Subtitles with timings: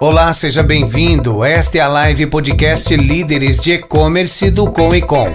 [0.00, 1.42] Olá, seja bem-vindo.
[1.44, 5.26] Esta é a live podcast Líderes de E-Commerce do Com e Com.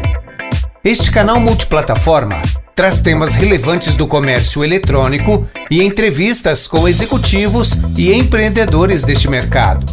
[0.82, 2.42] Este canal multiplataforma
[2.74, 9.86] traz temas relevantes do comércio eletrônico e entrevistas com executivos e empreendedores deste mercado.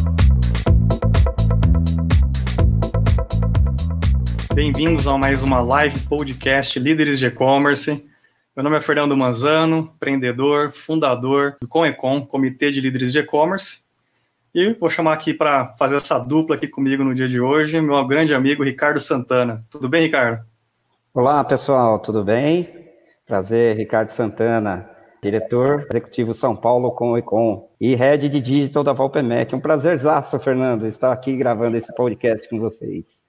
[4.55, 8.04] Bem-vindos a mais uma live podcast Líderes de E-Commerce.
[8.57, 13.89] Meu nome é Fernando Manzano, empreendedor, fundador do Comecom, Comitê de Líderes de E-Commerce.
[14.53, 18.04] E vou chamar aqui para fazer essa dupla aqui comigo no dia de hoje, meu
[18.04, 19.64] grande amigo Ricardo Santana.
[19.71, 20.45] Tudo bem, Ricardo?
[21.14, 22.68] Olá, pessoal, tudo bem?
[23.25, 24.90] Prazer, Ricardo Santana,
[25.23, 29.54] diretor executivo São Paulo com Econ e head de digital da Valpemec.
[29.54, 33.23] Um prazerzaço, Fernando, estar aqui gravando esse podcast com vocês.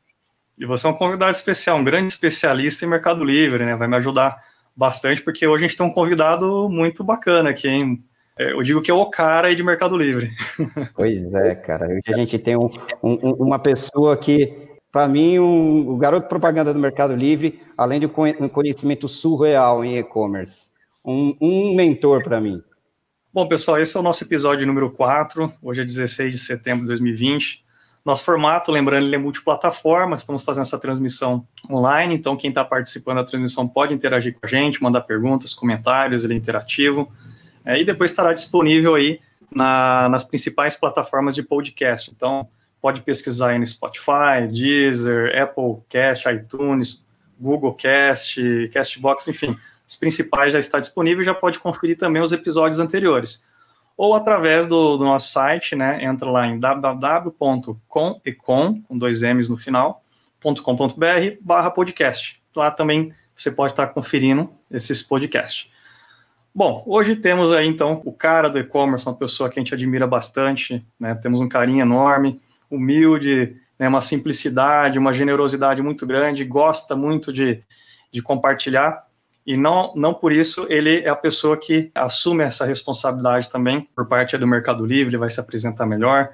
[0.58, 3.75] E você é um convidado especial, um grande especialista em Mercado Livre, né?
[3.75, 4.44] Vai me ajudar
[4.75, 8.03] bastante, porque hoje a gente tem um convidado muito bacana aqui, hein?
[8.37, 10.31] É, eu digo que é o cara aí de Mercado Livre.
[10.95, 11.87] Pois é, cara.
[11.87, 12.69] Hoje a gente tem um,
[13.03, 14.57] um, uma pessoa que,
[14.91, 19.97] para mim, um, o garoto propaganda do Mercado Livre, além de um conhecimento surreal em
[19.97, 20.69] e-commerce.
[21.03, 22.61] Um, um mentor para mim.
[23.33, 25.53] Bom, pessoal, esse é o nosso episódio número 4.
[25.61, 27.63] Hoje é 16 de setembro de 2020.
[28.03, 33.17] Nosso formato, lembrando, ele é multiplataforma, estamos fazendo essa transmissão online, então quem está participando
[33.17, 37.11] da transmissão pode interagir com a gente, mandar perguntas, comentários, ele é interativo.
[37.66, 39.20] É, e depois estará disponível aí
[39.54, 42.12] na, nas principais plataformas de podcast.
[42.16, 42.48] Então,
[42.81, 47.06] pode pesquisar aí no Spotify, Deezer, Apple Cast, iTunes,
[47.39, 52.80] Google Cast, Castbox, enfim, os principais já está disponível já pode conferir também os episódios
[52.80, 53.45] anteriores.
[53.98, 56.04] Ou através do, do nosso site, né?
[56.04, 58.22] Entra lá em www.comecom,
[58.82, 60.04] com dois M's no final,
[60.42, 62.42] .com.br barra podcast.
[62.56, 65.70] Lá também você pode estar conferindo esses podcasts.
[66.53, 70.05] Bom, hoje temos aí então o cara do e-commerce, uma pessoa que a gente admira
[70.05, 71.15] bastante, né?
[71.15, 73.87] Temos um carinho enorme, humilde, né?
[73.87, 77.64] uma simplicidade, uma generosidade muito grande, gosta muito de,
[78.11, 79.08] de compartilhar.
[79.48, 84.05] E não, não por isso ele é a pessoa que assume essa responsabilidade também por
[84.05, 86.31] parte do Mercado Livre, ele vai se apresentar melhor.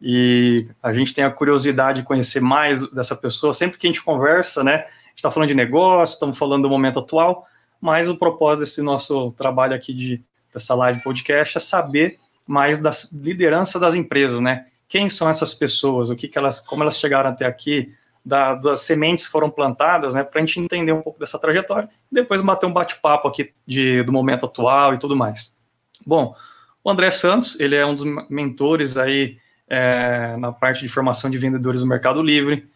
[0.00, 3.52] E a gente tem a curiosidade de conhecer mais dessa pessoa.
[3.52, 4.74] Sempre que a gente conversa, né?
[4.74, 7.46] A gente está falando de negócio, estamos falando do momento atual,
[7.82, 10.22] mas o propósito desse nosso trabalho aqui de
[10.54, 14.66] dessa live podcast é saber mais da liderança das empresas, né?
[14.88, 16.10] Quem são essas pessoas?
[16.10, 17.92] O que, que elas, como elas chegaram até aqui?
[18.24, 20.22] Da, das sementes foram plantadas, né?
[20.22, 24.04] Para a gente entender um pouco dessa trajetória e depois bater um bate-papo aqui de,
[24.04, 25.56] do momento atual e tudo mais.
[26.06, 26.36] Bom,
[26.84, 31.38] o André Santos, ele é um dos mentores aí é, na parte de formação de
[31.38, 32.68] vendedores do Mercado Livre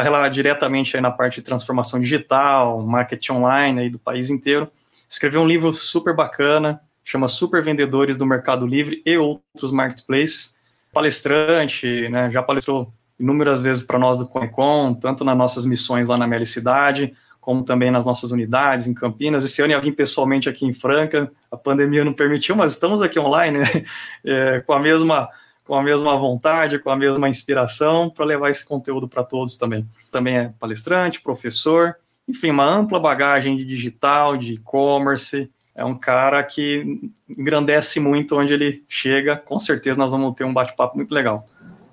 [0.00, 4.68] está diretamente aí na parte de transformação digital, marketing online aí do país inteiro.
[5.08, 10.58] Escreveu um livro super bacana, chama Super Vendedores do Mercado Livre e outros marketplaces.
[10.92, 16.16] Palestrante, né, já palestrou inúmeras vezes para nós do Conecon, tanto nas nossas missões lá
[16.16, 19.44] na Meli Cidade, como também nas nossas unidades em Campinas.
[19.44, 23.18] Esse ano eu vim pessoalmente aqui em Franca, a pandemia não permitiu, mas estamos aqui
[23.18, 23.84] online, né,
[24.24, 25.28] é, com a mesma
[25.66, 29.86] com a mesma vontade, com a mesma inspiração para levar esse conteúdo para todos também.
[30.10, 31.96] Também é palestrante, professor,
[32.28, 35.50] enfim, uma ampla bagagem de digital, de e-commerce.
[35.74, 39.36] É um cara que engrandece muito onde ele chega.
[39.36, 41.44] Com certeza nós vamos ter um bate-papo muito legal.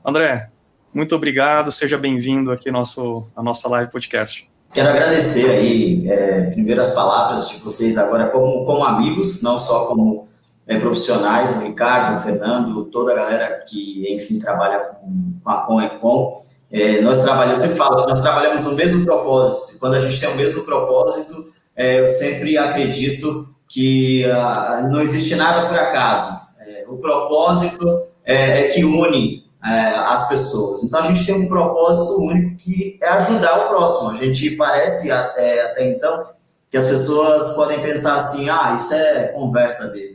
[0.05, 0.49] André,
[0.93, 4.49] muito obrigado, seja bem-vindo aqui nosso, a nossa live podcast.
[4.73, 9.85] Quero agradecer aí, é, primeiro as palavras de vocês agora como, como amigos, não só
[9.87, 10.29] como
[10.71, 15.57] é, profissionais, o Ricardo, o Fernando, toda a galera que, enfim, trabalha com, com a
[15.65, 16.37] Conecom.
[16.71, 19.77] É, nós trabalhamos, eu sempre falo, nós trabalhamos no mesmo propósito.
[19.79, 25.35] Quando a gente tem o mesmo propósito, é, eu sempre acredito que ah, não existe
[25.35, 26.39] nada por acaso.
[26.65, 27.85] É, o propósito
[28.23, 29.69] é, é que une é,
[30.07, 30.83] as pessoas.
[30.83, 34.11] Então a gente tem um propósito único que é ajudar o próximo.
[34.11, 36.27] A gente parece até, até então
[36.69, 40.10] que as pessoas podem pensar assim, ah, isso é conversa dele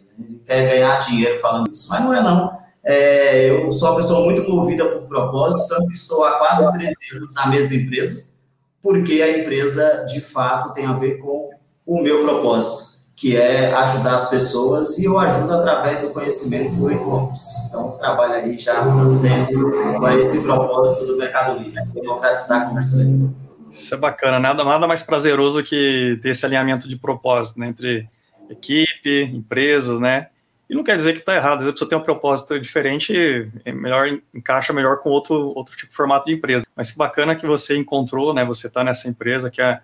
[0.47, 2.57] quer ganhar dinheiro falando isso, mas não é não.
[2.85, 6.95] É, eu sou uma pessoa muito movida por propósito, tanto que estou há quase 13
[7.17, 8.35] anos na mesma empresa,
[8.81, 11.51] porque a empresa, de fato, tem a ver com
[11.85, 16.93] o meu propósito, que é ajudar as pessoas, e eu ajudo através do conhecimento do
[16.93, 17.67] e-commerce.
[17.69, 22.69] Então, trabalho aí já há muito tempo com esse propósito do Mercado Livre, democratizar a
[22.69, 23.35] comércio eletrônico.
[23.69, 28.09] Isso é bacana, nada, nada mais prazeroso que ter esse alinhamento de propósito né, entre
[28.49, 30.29] equipe, empresas, né?
[30.69, 31.59] E não quer dizer que está errado.
[31.59, 35.77] Às vezes a pessoa tem um propósito diferente, é melhor encaixa melhor com outro, outro
[35.77, 36.67] tipo de formato de empresa.
[36.75, 38.45] Mas que bacana que você encontrou, né?
[38.45, 39.81] Você está nessa empresa que é,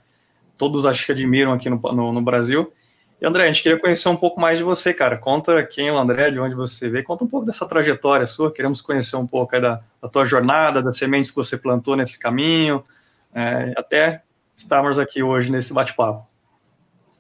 [0.59, 2.73] todos acho que admiram aqui no, no, no, Brasil.
[3.21, 5.17] E André, a gente queria conhecer um pouco mais de você, cara.
[5.17, 8.53] Conta quem é o André, de onde você veio, conta um pouco dessa trajetória sua.
[8.53, 12.85] Queremos conhecer um pouco da, da tua jornada, das sementes que você plantou nesse caminho,
[13.33, 14.23] é, até
[14.57, 16.27] estarmos aqui hoje nesse bate-papo.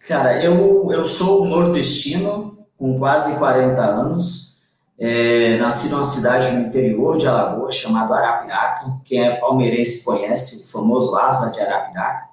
[0.06, 4.60] Cara, eu, eu sou nordestino, com quase 40 anos.
[4.98, 8.98] É, nasci numa cidade no interior de Alagoas, chamada Arapiraca.
[9.04, 12.32] Quem é palmeirense conhece o famoso Asa de Arapiraca.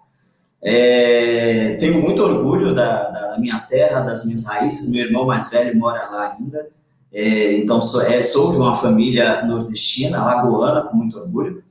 [0.62, 4.92] É, tenho muito orgulho da, da, minha terra, das minhas raízes.
[4.92, 6.68] Meu irmão mais velho mora lá ainda.
[7.14, 11.64] É, então, sou, é, sou de uma família nordestina, lagoana, com muito orgulho.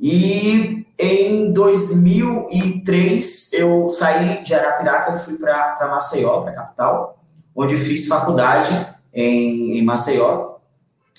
[0.00, 7.18] E em 2003, eu saí de Arapiraca e fui para Maceió, para a capital,
[7.54, 8.74] onde fiz faculdade
[9.12, 10.56] em, em Maceió.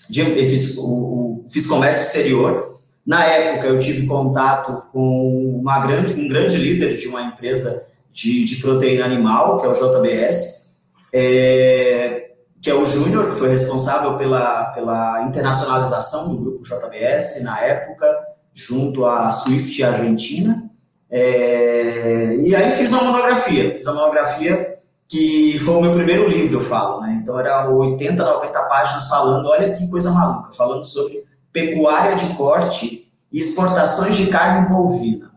[0.09, 2.73] De, fiz, o, o, fiz comércio exterior
[3.05, 8.45] na época, eu tive contato com uma grande, um grande líder de uma empresa de,
[8.45, 10.77] de proteína animal, que é o JBS,
[11.11, 12.31] é,
[12.61, 18.07] que é o Júnior, que foi responsável pela, pela internacionalização do grupo JBS na época,
[18.53, 20.63] junto à Swift Argentina.
[21.09, 24.72] É, e aí fiz uma monografia, fiz uma monografia
[25.07, 27.19] que foi o meu primeiro livro, eu falo, né?
[27.21, 33.11] Então era 80, 90 páginas falando, olha que coisa maluca, falando sobre pecuária de corte
[33.31, 35.31] e exportações de carne bovina.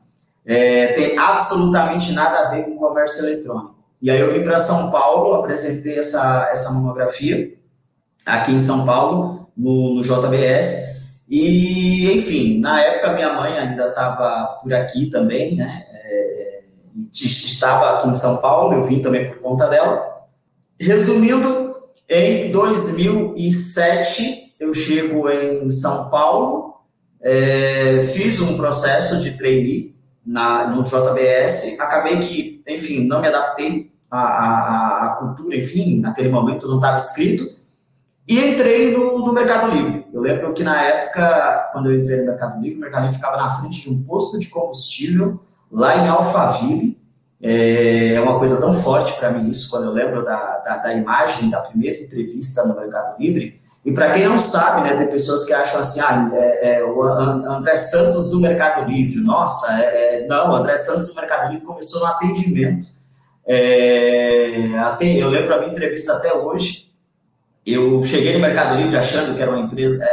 [0.45, 3.77] É, tem absolutamente nada a ver com comércio eletrônico.
[4.01, 7.55] E aí eu vim para São Paulo, apresentei essa, essa monografia
[8.25, 10.97] aqui em São Paulo, no, no JBS,
[11.29, 15.85] e, enfim, na época minha mãe ainda estava por aqui também, né?
[15.91, 16.56] É,
[17.13, 20.25] estava aqui em São Paulo, eu vim também por conta dela.
[20.81, 21.75] Resumindo,
[22.09, 26.77] em 2007 eu chego em São Paulo,
[27.21, 29.95] é, fiz um processo de trainee
[30.25, 36.29] na, no JBS, acabei que, enfim, não me adaptei à, à, à cultura, enfim, naquele
[36.29, 37.47] momento não estava escrito,
[38.27, 40.05] e entrei no, no, Mercado Livre.
[40.13, 43.37] Eu lembro que na época, quando eu entrei no Mercado Livre, o Mercado Livre ficava
[43.37, 45.41] na frente de um posto de combustível
[45.71, 46.97] lá em Alphaville.
[47.43, 50.95] É, é uma coisa tão forte para mim isso, quando eu lembro da, da, da
[50.95, 55.45] imagem da primeira entrevista no Mercado Livre, e para quem não sabe, né, tem pessoas
[55.45, 59.21] que acham assim, ah, é, é, o André Santos do Mercado Livre.
[59.21, 62.89] Nossa, é, é não, o André Santos do Mercado Livre começou no atendimento.
[63.47, 66.91] É, até, eu lembro a minha entrevista até hoje.
[67.65, 70.05] Eu cheguei no Mercado Livre achando que era uma empresa,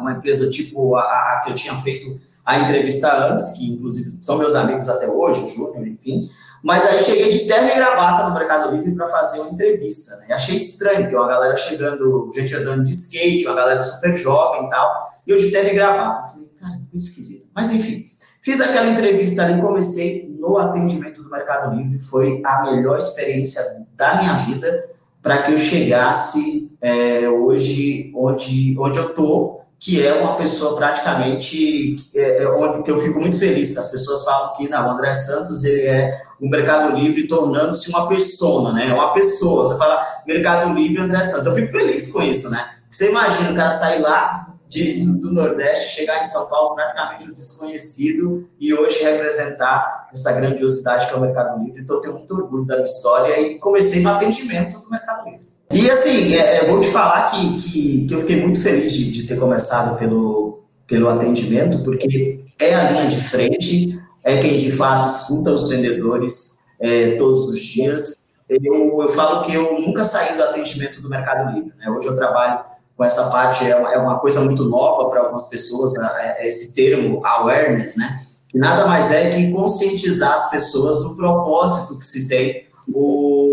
[0.00, 4.38] uma empresa tipo a, a que eu tinha feito a entrevista antes, que inclusive são
[4.38, 6.28] meus amigos até hoje, o Júnior, enfim.
[6.62, 10.26] Mas aí cheguei de terno e gravata no Mercado Livre para fazer uma entrevista, né?
[10.28, 14.66] E achei estranho, porque uma galera chegando, gente andando de skate, uma galera super jovem
[14.66, 16.28] e tal, e eu de terno e gravata.
[16.28, 17.48] Falei, cara, que esquisito.
[17.54, 18.04] Mas enfim,
[18.42, 23.62] fiz aquela entrevista ali, comecei no atendimento do Mercado Livre, foi a melhor experiência
[23.96, 24.84] da minha vida
[25.22, 31.96] para que eu chegasse é, hoje onde, onde eu tô que é uma pessoa praticamente
[32.14, 33.76] é, é, onde que eu fico muito feliz.
[33.78, 38.06] As pessoas falam que não, o André Santos ele é o Mercado Livre tornando-se uma
[38.06, 38.92] persona, né?
[38.92, 39.64] Uma pessoa.
[39.64, 41.46] Você fala Mercado Livre André Santos.
[41.46, 42.62] Eu fico feliz com isso, né?
[42.90, 47.32] Você imagina o cara sair lá de, do Nordeste, chegar em São Paulo praticamente um
[47.32, 51.80] desconhecido e hoje representar essa grandiosidade que é o Mercado Livre.
[51.80, 55.49] Então, eu tenho muito orgulho da minha história e comecei no atendimento do Mercado Livre.
[55.72, 59.12] E assim, é, eu vou te falar que, que, que eu fiquei muito feliz de,
[59.12, 64.72] de ter começado pelo, pelo atendimento, porque é a linha de frente, é quem de
[64.72, 68.16] fato escuta os vendedores é, todos os dias.
[68.48, 71.72] Eu, eu falo que eu nunca saí do atendimento do Mercado Livre.
[71.78, 71.88] Né?
[71.88, 72.64] Hoje eu trabalho
[72.96, 76.10] com essa parte, é uma, é uma coisa muito nova para algumas pessoas, né?
[76.18, 78.20] é, é esse termo awareness, né?
[78.48, 83.49] que nada mais é que conscientizar as pessoas do propósito que se tem o,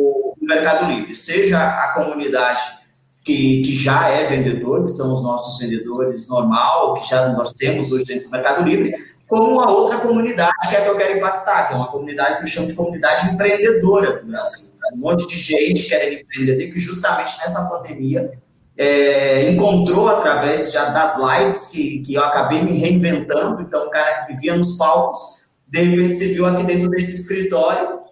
[0.47, 2.63] Mercado Livre, seja a comunidade
[3.23, 7.91] que, que já é vendedor, que são os nossos vendedores normal, que já nós temos
[7.91, 8.93] hoje dentro do Mercado Livre,
[9.27, 12.43] como a outra comunidade que é que eu quero impactar, que é uma comunidade que
[12.43, 14.73] eu chamo de comunidade empreendedora do Brasil.
[14.95, 18.31] Um monte de gente querendo empreender, que justamente nessa pandemia
[18.77, 23.61] é, encontrou através já das lives que, que eu acabei me reinventando.
[23.61, 28.06] Então, o cara que vivia nos palcos, de repente se viu aqui dentro desse escritório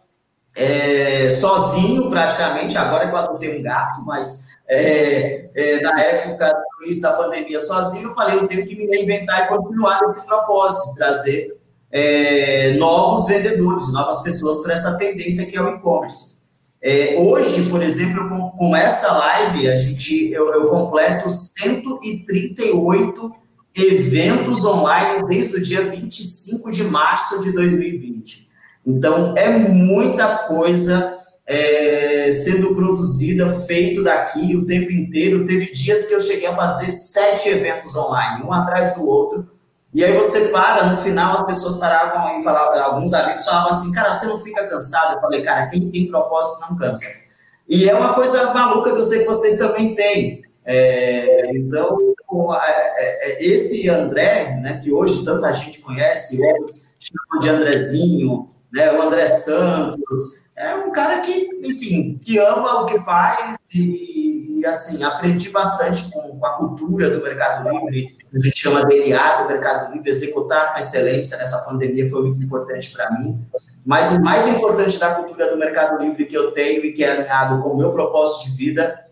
[0.56, 6.86] é, sozinho praticamente, agora que eu adotei um gato, mas é, é, na época do
[6.86, 10.96] início da pandemia sozinho, eu falei, eu tenho que me reinventar e continuar nesse propósito,
[10.96, 11.60] trazer
[11.92, 16.36] é, novos vendedores, novas pessoas para essa tendência que é o e-commerce.
[16.82, 23.36] É, hoje, por exemplo, com, com, essa live, a gente, eu, eu completo 138
[23.76, 28.45] eventos online desde o dia 25 de março de 2020.
[28.86, 35.46] Então, é muita coisa é, sendo produzida, feito daqui o tempo inteiro.
[35.46, 39.50] Teve dias que eu cheguei a fazer sete eventos online, um atrás do outro.
[39.94, 43.94] E aí você para, no final as pessoas paravam e falavam, alguns amigos falavam assim,
[43.94, 45.16] cara, você não fica cansado?
[45.16, 47.06] Eu falei, cara, quem tem propósito não cansa.
[47.68, 50.42] E é uma coisa maluca que eu sei que vocês também têm.
[50.66, 51.98] É, então,
[52.62, 58.92] é, é, esse André, né, que hoje tanta gente conhece, outros chamam de Andrezinho, né,
[58.92, 64.66] o André Santos, é um cara que, enfim, que ama o que faz e, e
[64.66, 69.48] assim, aprendi bastante com, com, a cultura do Mercado Livre, a gente chama DNA do
[69.48, 73.46] Mercado Livre, executar com excelência nessa pandemia foi muito importante para mim.
[73.86, 77.12] Mas o mais importante da cultura do Mercado Livre que eu tenho e que é
[77.12, 79.06] alinhado com o meu propósito de vida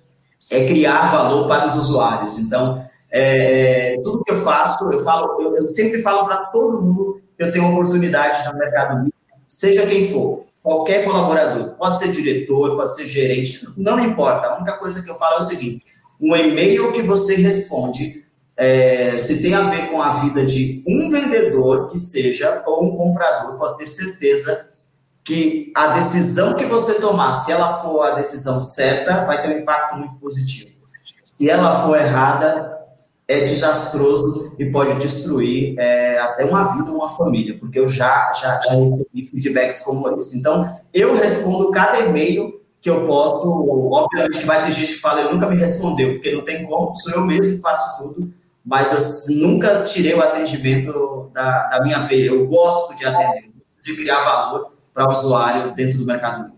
[0.51, 2.37] é criar valor para os usuários.
[2.39, 7.21] Então, é, tudo que eu faço, eu falo, eu, eu sempre falo para todo mundo
[7.37, 9.12] que eu tenho oportunidade no Mercado Livre,
[9.53, 14.47] seja quem for, qualquer colaborador, pode ser diretor, pode ser gerente, não importa.
[14.47, 15.83] A única coisa que eu falo é o seguinte:
[16.19, 18.23] um e-mail que você responde,
[18.57, 22.97] é, se tem a ver com a vida de um vendedor que seja ou um
[22.97, 24.73] comprador, pode ter certeza
[25.23, 29.59] que a decisão que você tomar, se ela for a decisão certa, vai ter um
[29.59, 30.71] impacto muito positivo.
[31.23, 32.82] Se ela for errada,
[33.27, 38.59] é desastroso e pode destruir é, até uma vida, uma família, porque eu já, já,
[38.59, 40.39] já recebi feedbacks como esse.
[40.39, 43.47] Então, eu respondo cada e-mail que eu posto.
[43.93, 46.93] Obviamente que vai ter gente que fala, eu nunca me respondeu, porque não tem como,
[46.95, 51.99] sou eu mesmo que faço tudo, mas eu nunca tirei o atendimento da, da minha
[51.99, 52.27] veia.
[52.27, 53.51] Eu gosto de atender,
[53.81, 56.53] de criar valor para o usuário dentro do Mercado Livre.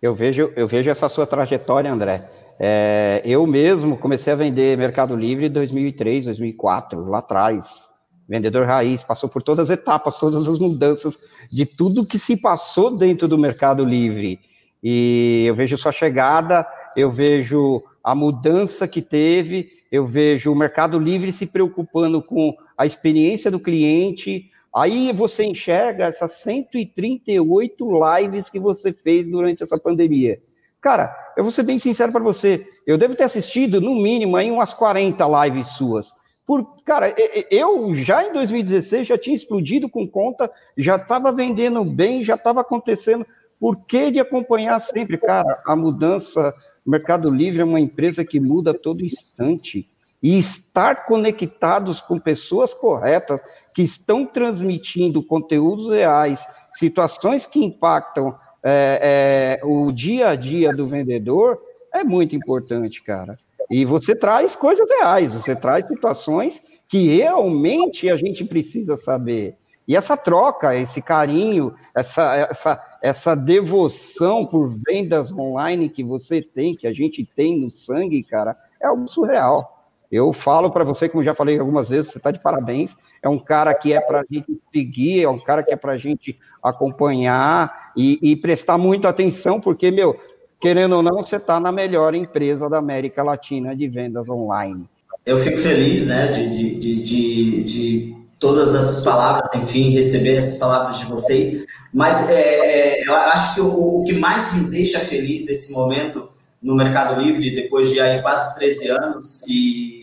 [0.00, 2.39] Eu vejo, eu vejo essa sua trajetória, André.
[2.62, 7.88] É, eu mesmo comecei a vender Mercado Livre em 2003, 2004, lá atrás.
[8.28, 11.16] Vendedor raiz, passou por todas as etapas, todas as mudanças
[11.50, 14.38] de tudo que se passou dentro do Mercado Livre.
[14.82, 20.98] E eu vejo sua chegada, eu vejo a mudança que teve, eu vejo o Mercado
[20.98, 28.60] Livre se preocupando com a experiência do cliente, Aí você enxerga essas 138 lives que
[28.60, 30.40] você fez durante essa pandemia.
[30.80, 34.50] Cara, eu vou ser bem sincero para você, eu devo ter assistido no mínimo aí
[34.50, 36.12] umas 40 lives suas.
[36.46, 37.14] Por, cara,
[37.50, 42.62] eu já em 2016 já tinha explodido com conta, já estava vendendo bem, já estava
[42.62, 43.24] acontecendo.
[43.60, 45.18] Por que de acompanhar sempre?
[45.18, 46.52] Cara, a mudança,
[46.84, 49.88] o Mercado Livre é uma empresa que muda a todo instante
[50.22, 53.40] e estar conectados com pessoas corretas
[53.74, 60.86] que estão transmitindo conteúdos reais, situações que impactam é, é, o dia a dia do
[60.86, 61.60] vendedor,
[61.92, 63.38] é muito importante, cara.
[63.70, 69.56] E você traz coisas reais, você traz situações que realmente a gente precisa saber.
[69.86, 76.74] E essa troca, esse carinho, essa, essa, essa devoção por vendas online que você tem,
[76.74, 79.79] que a gente tem no sangue, cara, é algo surreal.
[80.10, 82.96] Eu falo para você, como já falei algumas vezes, você está de parabéns.
[83.22, 85.92] É um cara que é para a gente seguir, é um cara que é para
[85.92, 90.18] a gente acompanhar e, e, prestar muita atenção, porque, meu,
[90.60, 94.88] querendo ou não, você está na melhor empresa da América Latina de vendas online.
[95.24, 100.98] Eu fico feliz, né, de, de, de, de todas essas palavras, enfim, receber essas palavras
[100.98, 101.66] de vocês.
[101.92, 106.30] Mas é, é, eu acho que o, o que mais me deixa feliz nesse momento
[106.62, 109.99] no Mercado Livre depois de aí quase 13 anos e,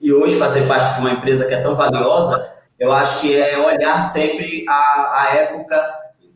[0.00, 3.58] e hoje fazer parte de uma empresa que é tão valiosa, eu acho que é
[3.58, 5.80] olhar sempre a, a época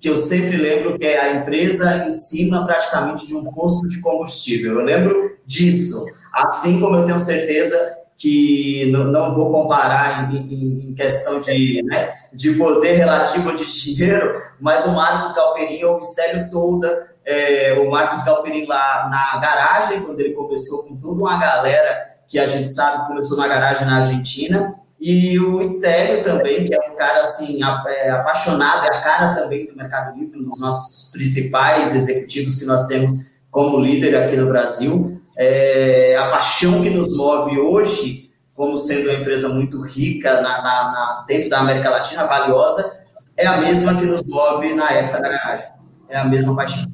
[0.01, 4.01] que eu sempre lembro que é a empresa em cima praticamente de um posto de
[4.01, 4.81] combustível.
[4.81, 7.77] Eu lembro disso, assim como eu tenho certeza
[8.19, 13.65] que não, não vou comparar em, em, em questão de, né, de poder relativo de
[13.65, 20.03] dinheiro, mas o Marcos Galperin o Estélio Tolda é, o Marcos Galperin lá na garagem,
[20.03, 23.87] quando ele começou com toda uma galera que a gente sabe que começou na garagem
[23.87, 29.01] na Argentina, e o Estélio também, que é um cara assim, é, apaixonado, é a
[29.03, 34.17] cara também do Mercado Livre, um dos nossos principais executivos que nós temos como líder
[34.17, 35.21] aqui no Brasil.
[35.37, 40.63] É, a paixão que nos move hoje, como sendo uma empresa muito rica na, na,
[40.63, 45.29] na, dentro da América Latina, valiosa, é a mesma que nos move na época da
[45.29, 45.67] garagem.
[46.09, 46.91] É a mesma paixão.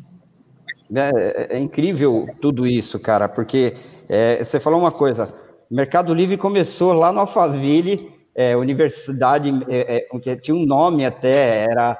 [0.94, 3.74] É, é, é, incrível tudo isso, cara, porque
[4.08, 5.28] é, você falou uma coisa,
[5.70, 11.98] Mercado Livre começou lá no Alphaville, é, universidade, é, é, tinha um nome até, era,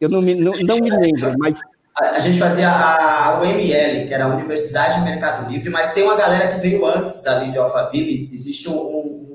[0.00, 1.60] eu não me, não, não me lembro, mas...
[1.96, 6.48] A gente fazia a UML, que era a Universidade Mercado Livre, mas tem uma galera
[6.48, 9.28] que veio antes ali de Alphaville, existe um, um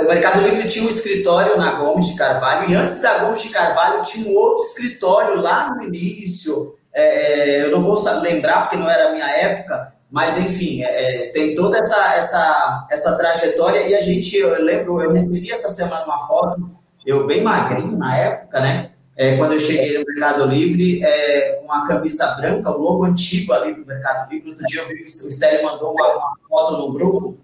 [0.00, 3.50] o Mercado Livre tinha um escritório na Gomes de Carvalho, e antes da Gomes de
[3.50, 6.77] Carvalho tinha um outro escritório lá no início.
[6.92, 11.26] É, é eu não vou lembrar porque não era a minha época, mas enfim, é,
[11.26, 13.86] é, tem toda essa, essa, essa trajetória.
[13.86, 16.70] E a gente, eu lembro, eu recebi essa semana uma foto,
[17.04, 18.90] eu bem magrinho na época, né?
[19.16, 23.52] É, quando eu cheguei no Mercado Livre, é, com a camisa branca, o logo antigo
[23.52, 24.50] ali do Mercado Livre.
[24.50, 27.36] Outro dia eu vi o Stélio mandou uma, uma foto no grupo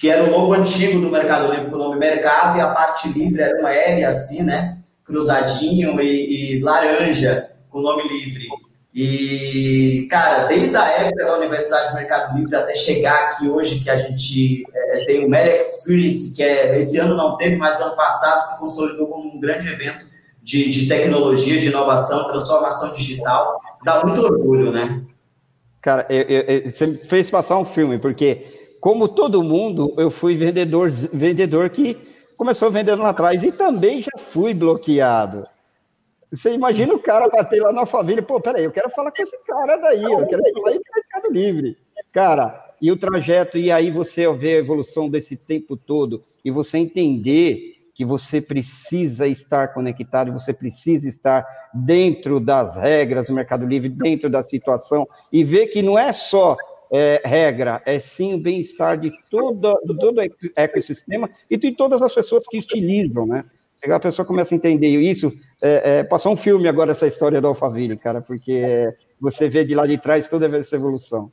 [0.00, 3.10] que era o logo antigo do Mercado Livre com o nome Mercado e a parte
[3.10, 4.78] livre era um L assim, né?
[5.04, 8.48] Cruzadinho e, e laranja com o nome livre.
[8.92, 13.90] E, cara, desde a época da Universidade do Mercado Livre até chegar aqui hoje, que
[13.90, 17.94] a gente é, tem o Meta Experience, que é, esse ano não teve, mas ano
[17.94, 20.06] passado se consolidou como um grande evento
[20.42, 25.02] de, de tecnologia, de inovação, transformação digital, dá muito orgulho, né?
[25.80, 28.44] Cara, eu, eu, você fez passar um filme, porque
[28.80, 31.96] como todo mundo, eu fui vendedor, vendedor que
[32.36, 35.46] começou vendendo lá atrás e também já fui bloqueado.
[36.32, 39.36] Você imagina o cara bater lá na família, pô, peraí, eu quero falar com esse
[39.44, 41.76] cara daí, eu quero falar em Mercado Livre.
[42.12, 46.78] Cara, e o trajeto, e aí você vê a evolução desse tempo todo, e você
[46.78, 51.44] entender que você precisa estar conectado, você precisa estar
[51.74, 56.56] dentro das regras do Mercado Livre, dentro da situação, e ver que não é só
[56.90, 62.02] é, regra, é sim o bem-estar de todo, de todo o ecossistema e de todas
[62.02, 63.44] as pessoas que utilizam, né?
[63.88, 65.32] A pessoa começa a entender isso,
[65.62, 69.74] é, é, passou um filme agora essa história do Alphaville, cara, porque você vê de
[69.74, 71.32] lá de trás toda essa evolução.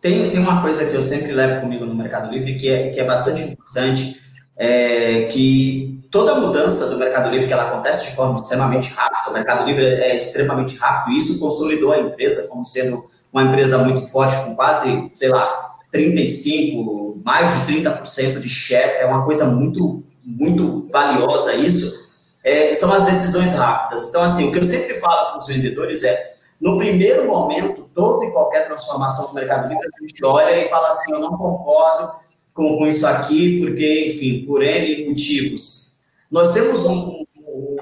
[0.00, 3.00] Tem, tem uma coisa que eu sempre levo comigo no Mercado Livre que é, que
[3.00, 4.20] é bastante importante,
[4.56, 9.32] é que toda mudança do Mercado Livre que ela acontece de forma extremamente rápida, o
[9.32, 13.02] Mercado Livre é extremamente rápido, e isso consolidou a empresa como sendo
[13.32, 19.06] uma empresa muito forte, com quase, sei lá, 35, mais de 30% de share, é
[19.06, 22.04] uma coisa muito, muito valiosa isso,
[22.42, 24.08] é, são as decisões rápidas.
[24.08, 28.24] Então, assim, o que eu sempre falo para os vendedores é, no primeiro momento, toda
[28.24, 32.12] e qualquer transformação do Mercado Livre, a gente olha e fala assim, eu não concordo
[32.52, 35.96] com, isso aqui, porque, enfim, por N motivos.
[36.30, 37.24] Nós temos um,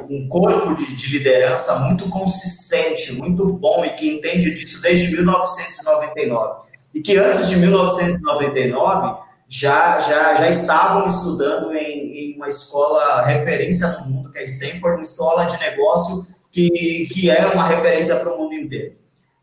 [0.09, 6.62] um corpo de, de, liderança muito consistente, muito bom e que entende disso desde 1999.
[6.94, 13.86] E que antes de 1999 já, já, já estavam estudando em, em uma escola referência
[13.88, 18.32] no mundo, que é Stanford, uma escola de negócio que, que é uma referência para
[18.32, 18.94] o mundo inteiro.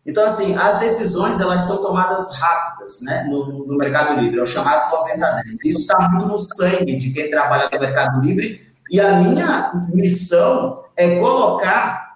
[0.03, 4.47] Então, assim, as decisões, elas são tomadas rápidas, né, no, no mercado livre, é o
[4.47, 5.43] chamado 90-10.
[5.63, 10.85] Isso está muito no sangue de quem trabalha no mercado livre e a minha missão
[10.97, 12.08] é colocar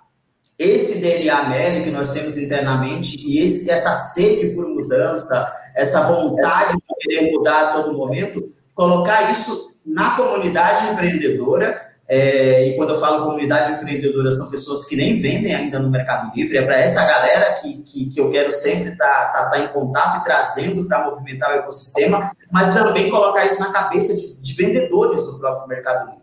[0.57, 6.75] esse DNA médio que nós temos internamente e esse, essa sede por mudança, essa vontade
[6.75, 11.91] de querer mudar a todo momento, colocar isso na comunidade empreendedora.
[12.07, 16.31] É, e quando eu falo comunidade empreendedora, são pessoas que nem vendem ainda no Mercado
[16.35, 16.57] Livre.
[16.57, 19.67] É para essa galera que, que, que, eu quero sempre estar tá, tá, tá em
[19.69, 24.53] contato e trazendo para movimentar o ecossistema, mas também colocar isso na cabeça de, de
[24.53, 26.22] vendedores do próprio Mercado Livre.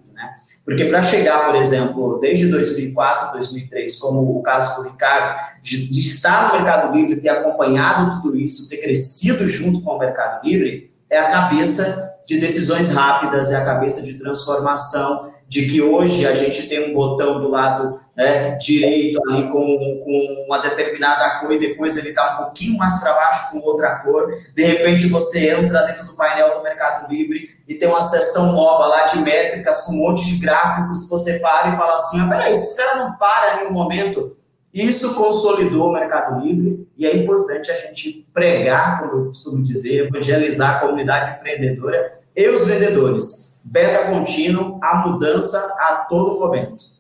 [0.71, 6.01] Porque para chegar, por exemplo, desde 2004, 2003, como o caso do Ricardo, de, de,
[6.01, 10.89] estar no Mercado Livre, ter acompanhado tudo isso, ter crescido junto com o Mercado Livre,
[11.11, 16.33] é a cabeça de decisões rápidas, é a cabeça de transformação, de que hoje a
[16.33, 19.63] gente tem um botão do lado né, direito ali com,
[20.05, 23.97] com uma determinada cor e depois ele está um pouquinho mais para baixo com outra
[24.01, 24.31] cor.
[24.55, 28.89] De repente você entra dentro do painel do Mercado Livre e tem uma seção nova
[28.89, 32.29] lá de métricas com um monte de gráficos que você para e fala assim, ah,
[32.29, 34.37] peraí, esse cara não para em um momento.
[34.73, 40.07] Isso consolidou o Mercado Livre e é importante a gente pregar, como eu costumo dizer,
[40.07, 47.00] evangelizar a comunidade empreendedora e os vendedores beta contínuo, a mudança a todo momento.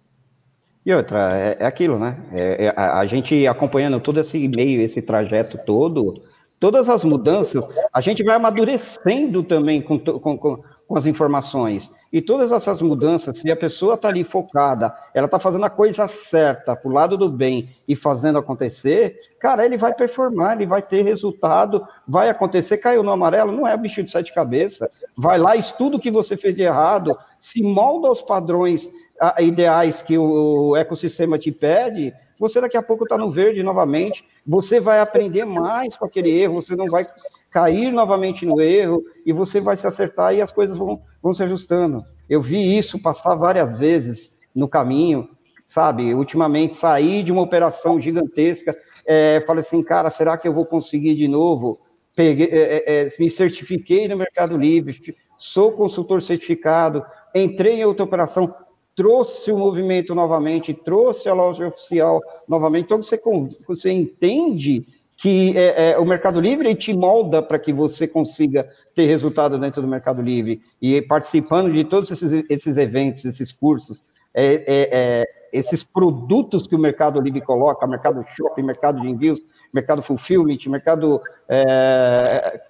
[0.90, 2.16] E outra, é, é aquilo, né?
[2.32, 6.20] É, é, a, a, gente acompanhando todo esse meio, esse trajeto todo,
[6.58, 11.92] todas as mudanças, a gente vai amadurecendo também com, com, com as informações.
[12.12, 16.08] E todas essas mudanças, se a pessoa está ali focada, ela está fazendo a coisa
[16.08, 20.82] certa, para o lado do bem e fazendo acontecer, cara, ele vai performar, ele vai
[20.82, 24.92] ter resultado, vai acontecer, caiu no amarelo, não é bicho de sete cabeças.
[25.16, 28.90] Vai lá, estuda o que você fez de errado, se molda aos padrões
[29.38, 34.80] ideais que o ecossistema te pede, você daqui a pouco está no verde novamente, você
[34.80, 37.04] vai aprender mais com aquele erro, você não vai
[37.50, 41.42] cair novamente no erro, e você vai se acertar e as coisas vão, vão se
[41.42, 42.02] ajustando.
[42.30, 45.28] Eu vi isso passar várias vezes no caminho,
[45.66, 46.14] sabe?
[46.14, 51.14] Ultimamente saí de uma operação gigantesca, é, falei assim, cara, será que eu vou conseguir
[51.16, 51.78] de novo?
[52.16, 57.04] Peguei, é, é, é me certifiquei no Mercado Livre, sou consultor certificado,
[57.34, 58.54] entrei em outra operação,
[59.00, 62.84] trouxe o movimento novamente, trouxe a loja oficial novamente.
[62.84, 63.18] Então, você,
[63.66, 64.86] você entende
[65.16, 69.80] que é, é, o Mercado Livre te molda para que você consiga ter resultado dentro
[69.80, 70.60] do Mercado Livre.
[70.82, 74.02] E participando de todos esses, esses eventos, esses cursos,
[74.34, 79.40] é, é, é esses produtos que o Mercado Livre coloca, Mercado Shopping, Mercado de Envios,
[79.72, 82.60] Mercado Fulfillment, Mercado, é,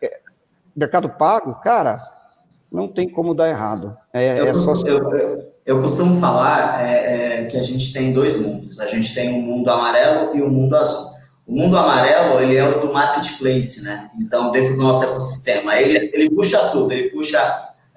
[0.76, 2.00] mercado Pago, cara,
[2.72, 3.92] não tem como dar errado.
[4.12, 4.74] É, eu, é só...
[4.86, 6.84] eu, eu, costumo falar
[7.50, 8.80] que a gente tem dois mundos.
[8.80, 11.10] A gente tem um mundo amarelo e um mundo azul.
[11.46, 14.08] O mundo amarelo, ele é o do marketplace, né?
[14.20, 17.40] Então, dentro do nosso ecossistema, ele, ele puxa tudo, ele puxa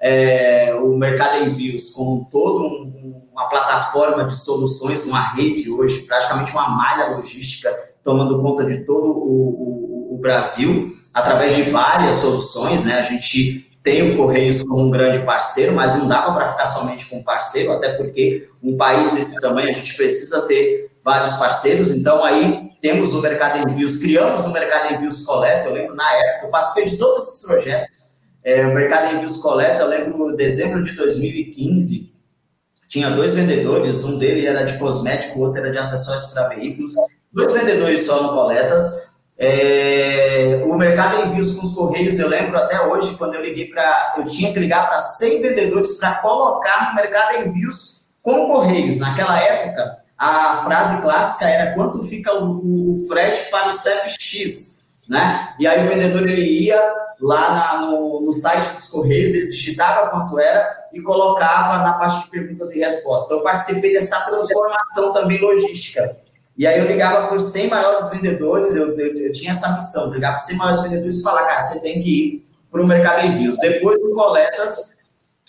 [0.00, 6.52] é, o mercado envios como todo um, uma plataforma de soluções, uma rede hoje, praticamente
[6.52, 12.84] uma malha logística tomando conta de todo o, o, o Brasil, através de várias soluções,
[12.84, 12.98] né?
[12.98, 17.04] A gente tem o Correios como um grande parceiro, mas não dava para ficar somente
[17.10, 21.90] com um parceiro, até porque um país desse tamanho a gente precisa ter vários parceiros.
[21.90, 25.68] Então, aí temos o Mercado Envios, criamos o Mercado Envios Coleta.
[25.68, 27.94] Eu lembro na época, eu participei de todos esses projetos.
[28.42, 32.14] É, o Mercado Envios Coleta, eu lembro em dezembro de 2015,
[32.88, 36.92] tinha dois vendedores, um dele era de cosmético, o outro era de acessórios para veículos.
[37.30, 39.13] Dois vendedores só no Coletas.
[39.38, 44.14] É, o mercado envios com os correios, eu lembro até hoje, quando eu liguei para.
[44.16, 49.00] Eu tinha que ligar para 100 vendedores para colocar no mercado envios com correios.
[49.00, 55.54] Naquela época, a frase clássica era quanto fica o, o frete para o CEPX, né?
[55.58, 56.80] E aí o vendedor ele ia
[57.20, 62.24] lá na, no, no, site dos Correios, ele digitava quanto era e colocava na parte
[62.24, 63.26] de perguntas e respostas.
[63.26, 66.16] Então, eu participei dessa transformação também logística.
[66.56, 70.12] E aí eu ligava para os 100 maiores vendedores, eu, eu, eu tinha essa missão,
[70.12, 72.86] ligar para os 100 maiores vendedores e falar, cara, você tem que ir para o
[72.86, 73.58] mercado envios.
[73.58, 74.98] Depois do coletas,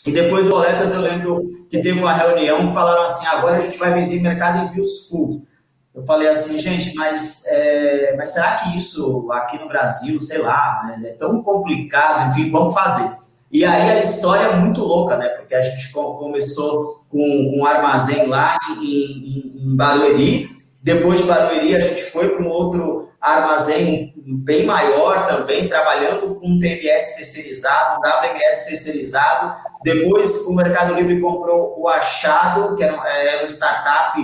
[0.05, 3.59] e depois do coletas eu lembro que teve uma reunião que falaram assim, agora a
[3.59, 5.45] gente vai vender mercado envios full.
[5.93, 10.93] Eu falei assim, gente, mas, é, mas será que isso aqui no Brasil, sei lá,
[11.03, 13.09] é tão complicado, enfim, vamos fazer.
[13.51, 15.29] E aí a história é muito louca, né?
[15.29, 20.49] Porque a gente começou com, com um armazém lá em, em, em Barueri,
[20.85, 26.47] depois de Barueri, a gente foi para um outro armazém bem maior também, trabalhando com
[26.47, 29.55] um TMS terceirizado, um WMS terceirizado.
[29.83, 34.21] Depois, o Mercado Livre comprou o Achado, que era, era uma startup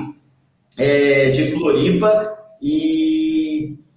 [0.78, 3.30] é, de Floripa, e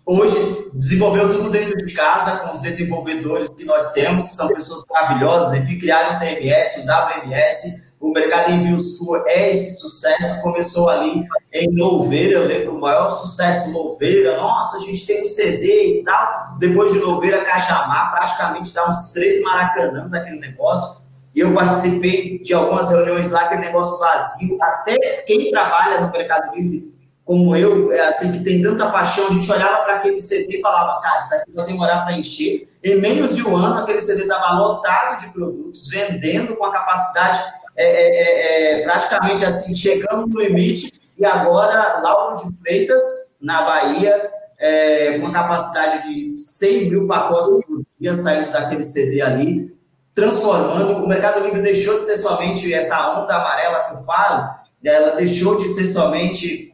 [0.06, 4.84] hoje desenvolveu tudo dentro de casa com os desenvolvedores que nós temos, que são pessoas
[4.90, 10.90] maravilhosas, enfim, criaram um TMS, um WMS, o mercado envios tour é esse sucesso, começou
[10.90, 16.00] ali em Louveira, eu lembro o maior sucesso Louveira, nossa, a gente tem um CD
[16.00, 21.54] e tal, depois de Louveira, Cajamar, praticamente dá uns três maracanãs aquele negócio, e eu
[21.54, 26.93] participei de algumas reuniões lá, aquele negócio vazio, até quem trabalha no Mercado Livre,
[27.24, 30.60] como eu, é assim, que tem tanta paixão, a gente olhava para aquele CD e
[30.60, 34.22] falava, cara, isso aqui vai demorar para encher, em menos de um ano, aquele CD
[34.22, 37.40] estava lotado de produtos, vendendo com a capacidade
[37.76, 43.02] é, é, é, é, praticamente assim, chegando no limite, e agora Lauro de Freitas,
[43.40, 49.22] na Bahia, é, com a capacidade de 100 mil pacotes por dia saindo daquele CD
[49.22, 49.74] ali,
[50.14, 51.04] transformando.
[51.04, 55.56] O Mercado Livre deixou de ser somente essa onda amarela que eu falo, ela deixou
[55.56, 56.73] de ser somente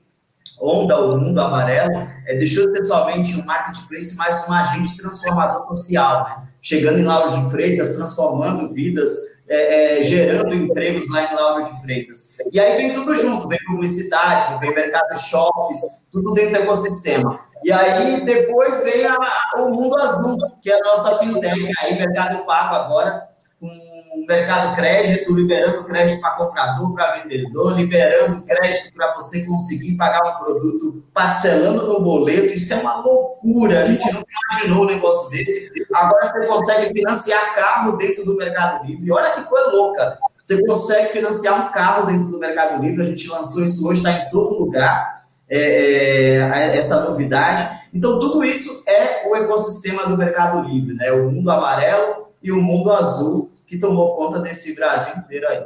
[0.60, 5.66] onda, o mundo amarelo, é, deixou de ser somente um marketplace, mas um agente transformador
[5.68, 6.48] social, né?
[6.62, 11.82] chegando em Lauro de Freitas, transformando vidas, é, é, gerando empregos lá em Lauro de
[11.82, 12.36] Freitas.
[12.52, 17.34] E aí vem tudo junto, vem publicidade, vem mercado shops, tudo dentro do ecossistema.
[17.64, 19.16] E aí depois vem a,
[19.56, 23.29] o mundo azul, que é a nossa fintech, aí mercado pago agora,
[24.20, 30.20] com mercado crédito, liberando crédito para comprador, para vendedor, liberando crédito para você conseguir pagar
[30.36, 32.52] um produto parcelando no boleto.
[32.54, 33.82] Isso é uma loucura.
[33.82, 35.70] A gente nunca imaginou um negócio desse.
[35.94, 39.10] Agora você consegue financiar carro dentro do Mercado Livre.
[39.10, 40.18] Olha que coisa louca.
[40.42, 43.02] Você consegue financiar um carro dentro do Mercado Livre.
[43.02, 45.20] A gente lançou isso hoje, está em todo lugar.
[45.48, 47.80] É, é, essa novidade.
[47.92, 51.10] Então, tudo isso é o ecossistema do Mercado Livre, né?
[51.10, 55.62] O mundo amarelo e o mundo azul que tomou conta desse Brasil inteiro aí.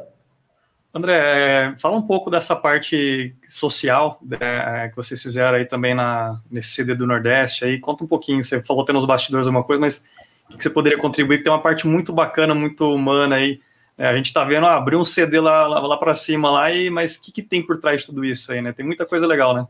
[0.92, 6.38] André, é, fala um pouco dessa parte social né, que vocês fizeram aí também na,
[6.50, 7.64] nesse CD do Nordeste.
[7.64, 8.44] Aí conta um pouquinho.
[8.44, 10.04] Você falou tendo nos bastidores alguma coisa, mas
[10.50, 11.38] o que você poderia contribuir?
[11.38, 13.58] Que tem uma parte muito bacana, muito humana aí.
[13.96, 16.70] É, a gente está vendo ah, abrir um CD lá, lá, lá para cima lá,
[16.70, 18.72] e, mas o que, que tem por trás de tudo isso aí, né?
[18.72, 19.66] Tem muita coisa legal, né?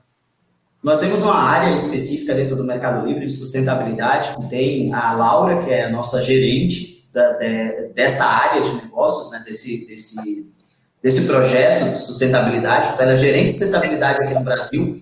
[0.83, 5.63] Nós temos uma área específica dentro do Mercado Livre de sustentabilidade, que tem a Laura,
[5.63, 10.51] que é a nossa gerente, da, de, dessa área de negócios, né, desse, desse,
[11.01, 15.01] desse projeto de sustentabilidade, então ela é gerente de sustentabilidade aqui no Brasil,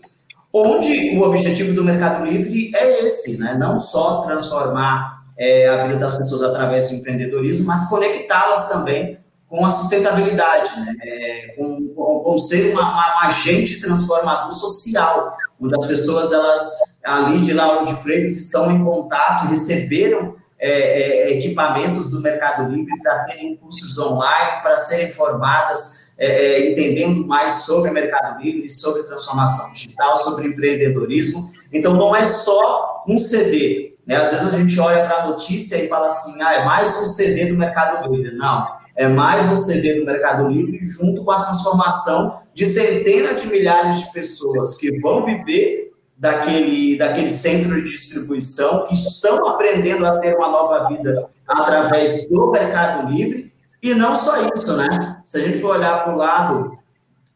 [0.53, 5.98] onde o objetivo do Mercado Livre é esse, né, não só transformar é, a vida
[5.98, 10.94] das pessoas através do empreendedorismo, mas conectá-las também com a sustentabilidade, né?
[11.03, 16.70] É, com, com, com, ser uma, uma, um agente transformador social, onde as pessoas, elas,
[17.05, 22.96] ali de Lauro de Freitas, estão em contato, receberam é, é, equipamentos do Mercado Livre
[23.03, 28.70] para terem cursos online, para serem formadas, é, é, entendendo mais sobre o Mercado Livre,
[28.70, 31.51] sobre transformação digital, sobre empreendedorismo.
[31.72, 33.96] Então, não é só um CD.
[34.07, 34.14] Né?
[34.14, 37.07] Às vezes a gente olha para a notícia e fala assim, ah, é mais um
[37.07, 38.37] CD do Mercado Livre.
[38.37, 43.48] Não, é mais um CD do Mercado Livre, junto com a transformação de centenas de
[43.48, 45.82] milhares de pessoas que vão viver
[46.22, 52.48] daquele, daquele centro de distribuição, que estão aprendendo a ter uma nova vida através do
[52.52, 53.52] Mercado Livre.
[53.82, 55.20] E não só isso, né?
[55.24, 56.78] Se a gente for olhar para o lado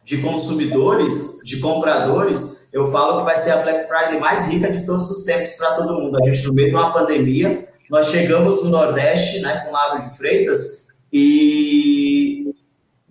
[0.04, 4.86] de consumidores, de compradores, eu falo que vai ser a Black Friday mais rica de
[4.86, 6.16] todos os tempos para todo mundo.
[6.22, 10.16] A gente, no meio de uma pandemia, nós chegamos no Nordeste, né, com Lago de
[10.16, 12.45] Freitas, e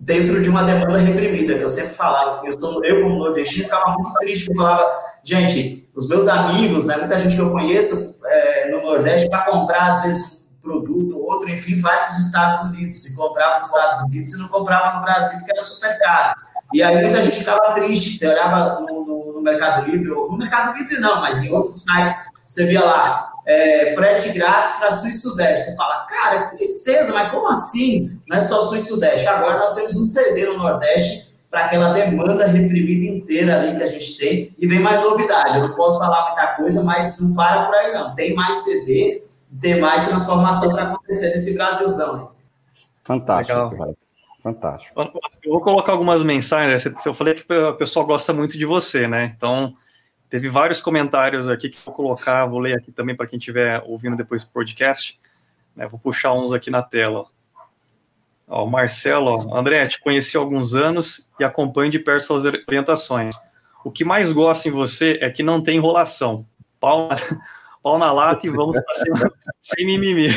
[0.06, 3.92] dentro de uma demanda reprimida, que eu sempre falava, eu, sou, eu como nordestino, ficava
[3.94, 8.70] muito triste, eu falava, gente, os meus amigos, né, muita gente que eu conheço é,
[8.70, 12.62] no Nordeste, para comprar, às vezes, um produto ou outro, enfim, vai para os Estados
[12.72, 16.45] Unidos, e comprava nos Estados Unidos e não comprava no Brasil, porque era super caro.
[16.76, 20.38] E aí muita gente ficava triste, você olhava no, no, no Mercado Livre, ou no
[20.38, 25.10] Mercado Livre não, mas em outros sites, você via lá, é, frete grátis para Sul
[25.10, 25.70] e Sudeste.
[25.70, 28.20] Você fala, cara, que tristeza, mas como assim?
[28.28, 29.26] Não é só Sul e Sudeste.
[29.26, 33.88] Agora nós temos um CD no Nordeste para aquela demanda reprimida inteira ali que a
[33.88, 34.54] gente tem.
[34.60, 35.58] E vem mais novidade.
[35.58, 38.14] Eu não posso falar muita coisa, mas não para por aí não.
[38.16, 39.24] Tem mais CD,
[39.62, 42.32] tem mais transformação para acontecer nesse Brasilzão.
[43.06, 43.58] Fantástico.
[43.58, 43.96] Legal.
[44.46, 45.02] Fantástico.
[45.44, 46.86] Eu vou colocar algumas mensagens.
[47.06, 49.34] Eu falei que o pessoal gosta muito de você, né?
[49.36, 49.76] Então,
[50.30, 53.82] Teve vários comentários aqui que eu vou colocar, vou ler aqui também para quem estiver
[53.86, 55.20] ouvindo depois do podcast.
[55.76, 57.26] Né, vou puxar uns aqui na tela.
[58.48, 62.44] Ó, o Marcelo, ó, André, te conheci há alguns anos e acompanho de perto suas
[62.44, 63.36] orientações.
[63.84, 66.46] O que mais gosto em você é que não tem enrolação.
[66.80, 67.16] Pau na,
[67.86, 70.28] pau na lata e vamos para cima, sem mimimi.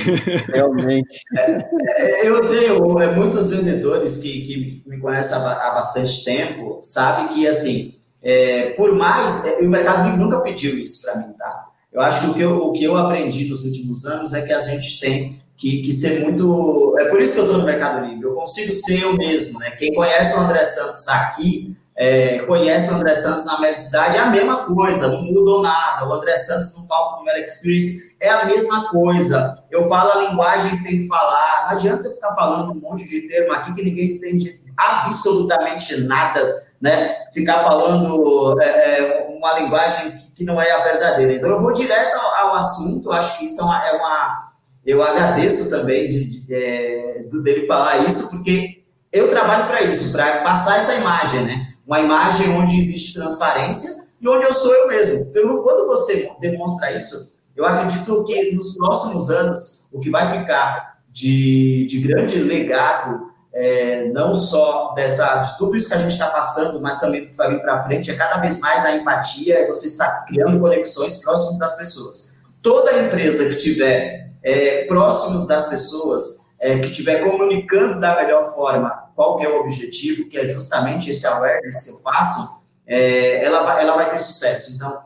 [0.48, 1.22] Realmente.
[1.34, 7.28] É, eu tenho é, muitos vendedores que, que me conhecem há, há bastante tempo, sabem
[7.28, 11.68] que, assim, é, por mais, é, o Mercado Livre nunca pediu isso para mim, tá?
[11.90, 14.52] Eu acho que o que eu, o que eu aprendi nos últimos anos é que
[14.52, 16.94] a gente tem que, que ser muito.
[17.00, 18.24] É por isso que eu estou no Mercado Livre.
[18.24, 19.70] Eu consigo ser eu mesmo, né?
[19.70, 24.20] Quem conhece o André Santos aqui, é, conhece o André Santos na Mega Cidade, é
[24.20, 26.08] a mesma coisa, não mudou nada.
[26.08, 29.64] O André Santos no palco do Mega Experience é a mesma coisa.
[29.68, 31.64] Eu falo a linguagem que tem que falar.
[31.64, 37.26] Não adianta ficar falando um monte de termo aqui que ninguém entende absolutamente nada né,
[37.32, 41.32] ficar falando é, é, uma linguagem que não é a verdadeira.
[41.32, 43.86] Então, eu vou direto ao, ao assunto, acho que isso é uma.
[43.88, 44.48] É uma
[44.86, 50.42] eu agradeço também de, de, é, dele falar isso, porque eu trabalho para isso, para
[50.42, 51.67] passar essa imagem, né?
[51.88, 55.32] Uma imagem onde existe transparência e onde eu sou eu mesmo.
[55.32, 61.86] quando você demonstra isso, eu acredito que nos próximos anos, o que vai ficar de,
[61.86, 66.78] de grande legado é, não só dessa, de tudo isso que a gente está passando,
[66.82, 69.86] mas também do que vai vir para frente, é cada vez mais a empatia, você
[69.86, 72.38] está criando conexões próximas das pessoas.
[72.62, 79.07] Toda empresa que estiver é, próximos das pessoas, é, que estiver comunicando da melhor forma
[79.18, 83.82] qual é o objetivo, que é justamente esse awareness que eu faço, é, ela, vai,
[83.82, 84.76] ela vai ter sucesso.
[84.76, 84.96] Então,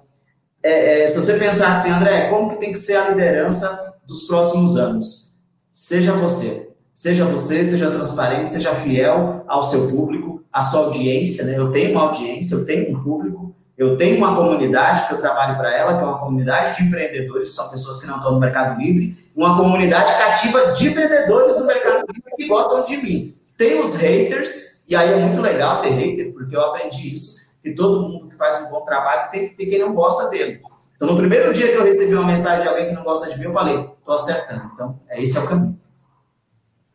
[0.63, 4.27] é, é, se você pensar assim, André, como que tem que ser a liderança dos
[4.27, 5.47] próximos anos?
[5.73, 11.45] Seja você, Seja você, seja transparente, seja fiel ao seu público, à sua audiência.
[11.47, 11.57] Né?
[11.57, 15.57] Eu tenho uma audiência, eu tenho um público, eu tenho uma comunidade que eu trabalho
[15.57, 18.79] para ela, que é uma comunidade de empreendedores, são pessoas que não estão no Mercado
[18.79, 23.42] Livre, uma comunidade cativa de vendedores do Mercado Livre que gostam de mim.
[23.63, 27.73] Tem os haters, e aí é muito legal ter hater, porque eu aprendi isso, que
[27.73, 30.61] todo mundo que faz um bom trabalho tem que ter quem não gosta dele.
[30.97, 33.39] Então, no primeiro dia que eu recebi uma mensagem de alguém que não gosta de
[33.39, 34.69] mim, eu falei, estou acertando.
[34.75, 35.81] Então, é esse é o caminho.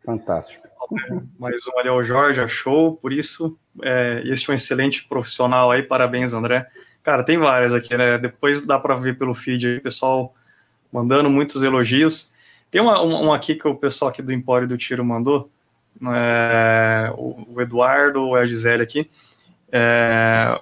[0.05, 0.67] Fantástico.
[1.39, 6.33] Mas olha, o Jorge achou, por isso, é, este é um excelente profissional aí, parabéns,
[6.33, 6.67] André.
[7.01, 8.17] Cara, tem várias aqui, né?
[8.17, 10.35] Depois dá para ver pelo feed aí, pessoal
[10.91, 12.33] mandando muitos elogios.
[12.69, 15.49] Tem uma, uma, uma, aqui que o pessoal aqui do Empório do Tiro mandou,
[16.13, 19.09] é, o, Eduardo, a Gisele aqui.
[19.71, 20.59] É,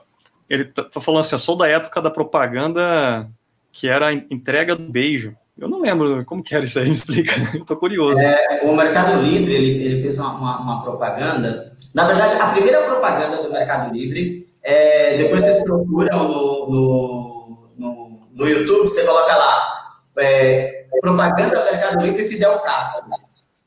[0.50, 3.30] ele tá, tá falando assim: eu sou da época da propaganda
[3.72, 5.36] que era a entrega do beijo.
[5.58, 7.34] Eu não lembro como que era isso aí, me explica.
[7.54, 8.22] Eu tô curioso.
[8.22, 11.72] É, o Mercado Livre, ele, ele fez uma, uma, uma, propaganda.
[11.94, 18.20] Na verdade, a primeira propaganda do Mercado Livre, é, depois vocês procuram no, no, no,
[18.34, 23.10] no YouTube, você coloca lá, é, propaganda do Mercado Livre Fidel Castro.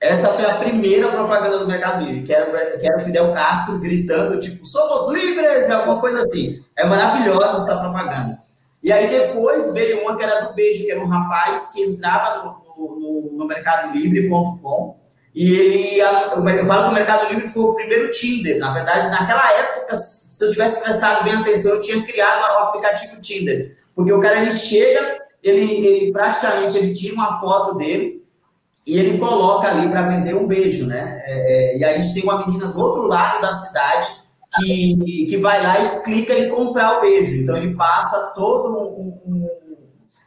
[0.01, 3.81] Essa foi a primeira propaganda do Mercado Livre, que era, que era o Fidel Castro
[3.81, 6.63] gritando, tipo, somos livres, alguma coisa assim.
[6.77, 8.39] É maravilhosa essa propaganda.
[8.81, 12.63] E aí depois veio uma que era do beijo, que era um rapaz que entrava
[12.77, 13.49] no, no, no
[15.35, 18.59] e ele, eu falo que o Mercado Livre foi o primeiro Tinder.
[18.59, 23.21] Na verdade, naquela época, se eu tivesse prestado bem atenção, eu tinha criado o aplicativo
[23.21, 23.77] Tinder.
[23.95, 28.27] Porque o cara, ele chega, ele, ele praticamente, ele tira uma foto dele,
[28.89, 31.23] e ele coloca ali para vender um beijo, né?
[31.27, 34.09] É, é, e aí tem uma menina do outro lado da cidade
[34.57, 37.37] que, que vai lá e clica em comprar o beijo.
[37.37, 39.21] Então ele passa todo um.
[39.27, 39.47] um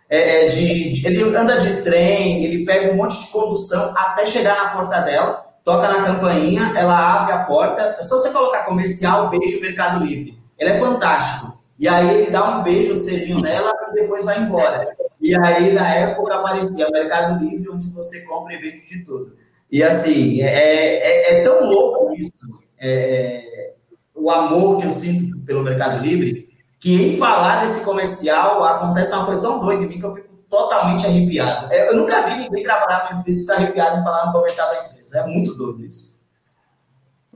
[0.08, 4.28] é, é, de, de, ele anda de trem, ele pega um monte de condução até
[4.28, 7.95] chegar na porta dela, toca na campainha, ela abre a porta.
[7.97, 10.38] É só você colocar comercial, beijo, Mercado Livre.
[10.60, 11.52] Ele é fantástico.
[11.80, 14.95] E aí ele dá um beijo, o selinho nela e depois vai embora.
[15.21, 19.36] E aí, na época, aparecia Mercado Livre, onde você compra e vende de tudo.
[19.71, 22.31] E assim, é, é, é tão louco isso,
[22.77, 23.73] é,
[24.13, 29.25] o amor que eu sinto pelo Mercado Livre, que em falar desse comercial acontece uma
[29.25, 31.71] coisa tão doida em mim que eu fico totalmente arrepiado.
[31.71, 34.67] É, eu nunca vi ninguém trabalhar numa empresa e ficar arrepiado em falar no comercial
[34.69, 35.19] da empresa.
[35.19, 36.21] É muito doido isso.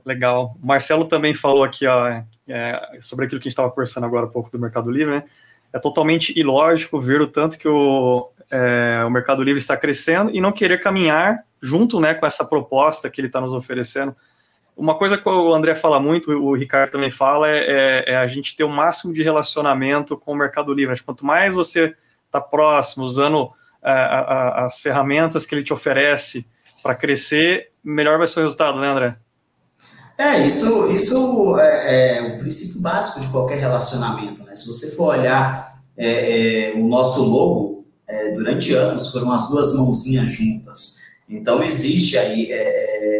[0.04, 0.54] Legal.
[0.62, 2.08] O Marcelo também falou aqui ó,
[2.48, 5.24] é, sobre aquilo que a gente estava conversando agora um pouco do Mercado Livre, né?
[5.76, 10.40] É totalmente ilógico ver o tanto que o, é, o Mercado Livre está crescendo e
[10.40, 14.16] não querer caminhar junto né, com essa proposta que ele está nos oferecendo.
[14.74, 18.26] Uma coisa que o André fala muito, o Ricardo também fala, é, é, é a
[18.26, 20.98] gente ter o máximo de relacionamento com o Mercado Livre.
[21.02, 23.50] Quanto mais você está próximo, usando
[23.82, 26.46] é, a, a, as ferramentas que ele te oferece
[26.82, 29.16] para crescer, melhor vai ser o resultado, né, André?
[30.18, 34.42] É, isso, isso é, é, o princípio básico de qualquer relacionamento.
[34.44, 34.56] Né?
[34.56, 39.74] Se você for olhar é, é, o nosso logo, é, durante anos foram as duas
[39.74, 40.96] mãozinhas juntas.
[41.28, 42.52] Então, existe aí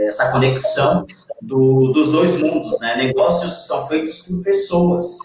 [0.06, 1.04] essa conexão
[1.42, 2.96] do, dos dois mundos, né?
[2.96, 5.18] Negócios são feitos por pessoas.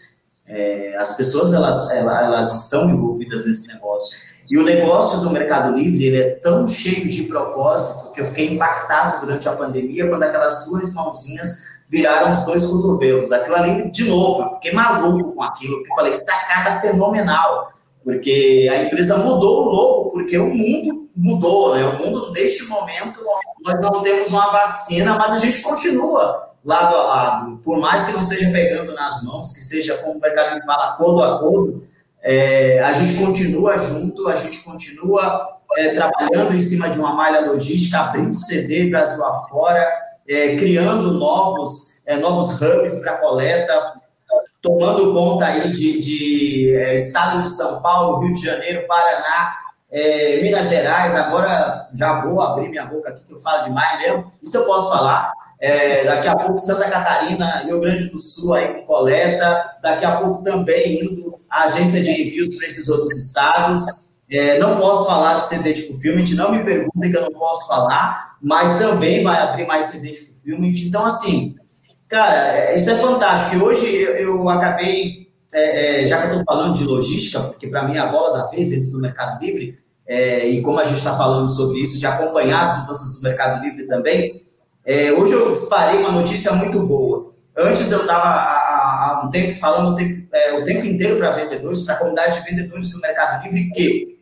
[0.48, 4.18] É, as pessoas elas, elas, elas, estão envolvidas nesse negócio.
[4.52, 8.54] E o negócio do Mercado Livre ele é tão cheio de propósito que eu fiquei
[8.54, 13.32] impactado durante a pandemia quando aquelas duas mãozinhas viraram os dois cotovelos.
[13.32, 17.72] Aquilo ali, de novo, eu fiquei maluco com aquilo, eu falei, sacada fenomenal,
[18.04, 21.86] porque a empresa mudou o logo, porque o mundo mudou, né?
[21.86, 23.22] O mundo, neste momento,
[23.64, 28.12] nós não temos uma vacina, mas a gente continua lado a lado, por mais que
[28.12, 31.90] não seja pegando nas mãos, que seja, como o mercado me fala, acordo a acordo,
[32.24, 37.50] é, a gente continua junto, a gente continua é, trabalhando em cima de uma malha
[37.50, 39.88] logística, abrindo CD Brasil afora,
[40.28, 43.94] é, criando novos, é, novos hubs para coleta,
[44.62, 49.56] tomando conta aí de, de é, estado de São Paulo, Rio de Janeiro, Paraná,
[49.90, 54.32] é, Minas Gerais, agora já vou abrir minha boca aqui que eu falo demais mesmo,
[54.42, 55.34] isso eu posso falar.
[55.62, 60.16] É, daqui a pouco Santa Catarina, Rio Grande do Sul aí com coleta, daqui a
[60.16, 64.16] pouco também indo a agência de envios para esses outros estados.
[64.28, 67.68] É, não posso falar de CD de fulfillment, não me perguntem que eu não posso
[67.68, 70.74] falar, mas também vai abrir mais CD de fulfillment.
[70.78, 71.56] Então, assim,
[72.10, 73.58] cara, é, isso é fantástico.
[73.58, 77.68] E hoje eu, eu acabei, é, é, já que eu estou falando de logística, porque
[77.68, 80.98] para mim é a bola da vez dentro do Mercado Livre, e como a gente
[80.98, 84.44] está falando sobre isso, de acompanhar as mudanças do Mercado Livre também,
[84.86, 87.32] é, hoje eu disparei uma notícia muito boa.
[87.58, 91.82] Antes eu estava há, um tempo falando o tempo, é, o tempo inteiro para vendedores,
[91.82, 94.20] para a comunidade de vendedores do Mercado Livre, que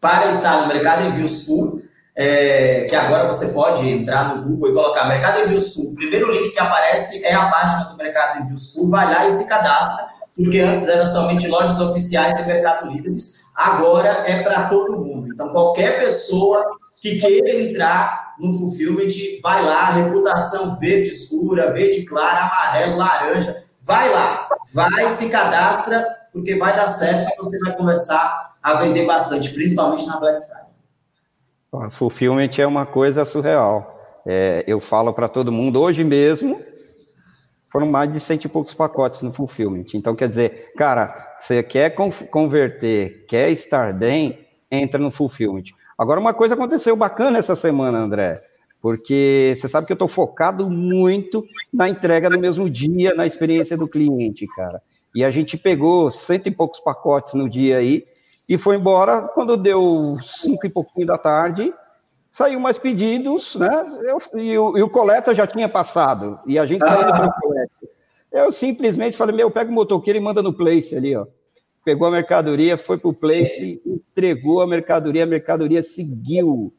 [0.00, 1.82] para estar no Mercado Envios Full,
[2.16, 5.92] é, que agora você pode entrar no Google e colocar Mercado Envios Full.
[5.92, 9.30] O primeiro link que aparece é a página do Mercado Envios Full, vai lá e
[9.30, 10.04] se cadastra,
[10.36, 15.32] porque antes eram somente lojas oficiais e Mercado Livres, agora é para todo mundo.
[15.32, 16.64] Então, qualquer pessoa
[17.04, 19.12] que queira entrar no fulfillment,
[19.42, 26.02] vai lá, reputação verde escura, verde clara, amarelo, laranja, vai lá, vai, se cadastra,
[26.32, 31.90] porque vai dar certo e você vai começar a vender bastante, principalmente na Black Friday.
[31.98, 34.22] Fulfillment é uma coisa surreal.
[34.24, 36.58] É, eu falo para todo mundo, hoje mesmo,
[37.70, 39.88] foram mais de cento e poucos pacotes no Fulfillment.
[39.92, 41.94] Então, quer dizer, cara, você quer
[42.30, 45.64] converter, quer estar bem, entra no Fulfillment.
[45.96, 48.42] Agora, uma coisa aconteceu bacana essa semana, André,
[48.80, 53.76] porque você sabe que eu estou focado muito na entrega no mesmo dia, na experiência
[53.76, 54.82] do cliente, cara.
[55.14, 58.04] E a gente pegou cento e poucos pacotes no dia aí,
[58.48, 59.22] e foi embora.
[59.22, 61.72] Quando deu cinco e pouquinho da tarde,
[62.30, 63.70] saiu mais pedidos, né?
[64.02, 66.88] Eu, e, o, e, o, coleta já tinha passado, e a gente ah.
[66.88, 67.70] saiu para o coleta.
[68.32, 71.24] Eu simplesmente falei, meu, pega o motoqueiro e manda no place ali, ó.
[71.84, 76.72] Pegou a mercadoria, foi para o place, entregou a mercadoria, a mercadoria seguiu.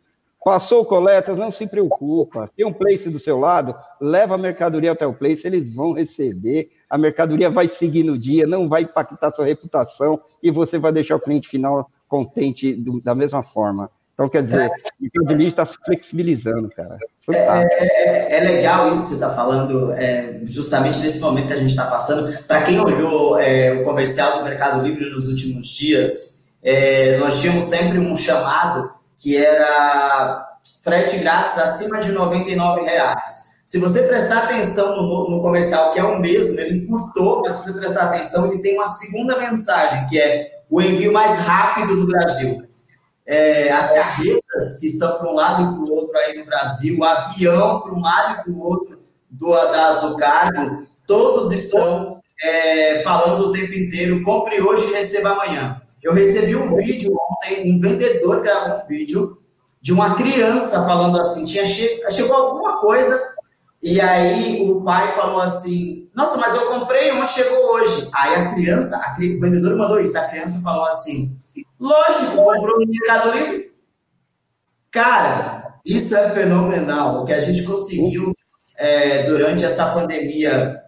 [0.43, 2.51] Passou coletas, não se preocupa.
[2.55, 6.71] Tem um place do seu lado, leva a mercadoria até o place, eles vão receber.
[6.89, 11.15] A mercadoria vai seguir no dia, não vai impactar sua reputação e você vai deixar
[11.15, 13.89] o cliente final contente do, da mesma forma.
[14.15, 14.71] Então, quer dizer,
[15.21, 16.97] o mercado está se flexibilizando, cara.
[17.33, 21.71] É, é, legal isso que você está falando, é, justamente nesse momento que a gente
[21.71, 22.31] está passando.
[22.43, 27.65] Para quem olhou é, o comercial do Mercado Livre nos últimos dias, é, nós tínhamos
[27.65, 30.47] sempre um chamado que era
[30.81, 33.55] frete grátis acima de R$ reais.
[33.65, 37.73] Se você prestar atenção no, no, comercial, que é o mesmo, ele encurtou, mas se
[37.73, 42.07] você prestar atenção, ele tem uma segunda mensagem, que é o envio mais rápido do
[42.07, 42.64] Brasil.
[43.27, 46.99] É, as carretas que estão para um lado e para o outro aí no Brasil,
[46.99, 48.99] o avião para um lado e para o outro
[49.29, 55.81] do, da Azucargo, todos estão é, falando o tempo inteiro, compre hoje e receba amanhã.
[56.03, 59.37] Eu recebi um vídeo ontem, um vendedor gravou um vídeo
[59.81, 63.19] de uma criança falando assim, tinha che chegou alguma coisa,
[63.85, 68.09] e aí o pai falou assim, nossa, mas eu comprei onde chegou hoje.
[68.11, 71.37] Aí a criança, a, o vendedor mandou isso, a criança falou assim,
[71.79, 73.71] lógico, comprou no Mercado Livre.
[74.89, 78.33] Cara, isso é fenomenal, o que a gente conseguiu
[78.75, 80.81] é, durante essa pandemia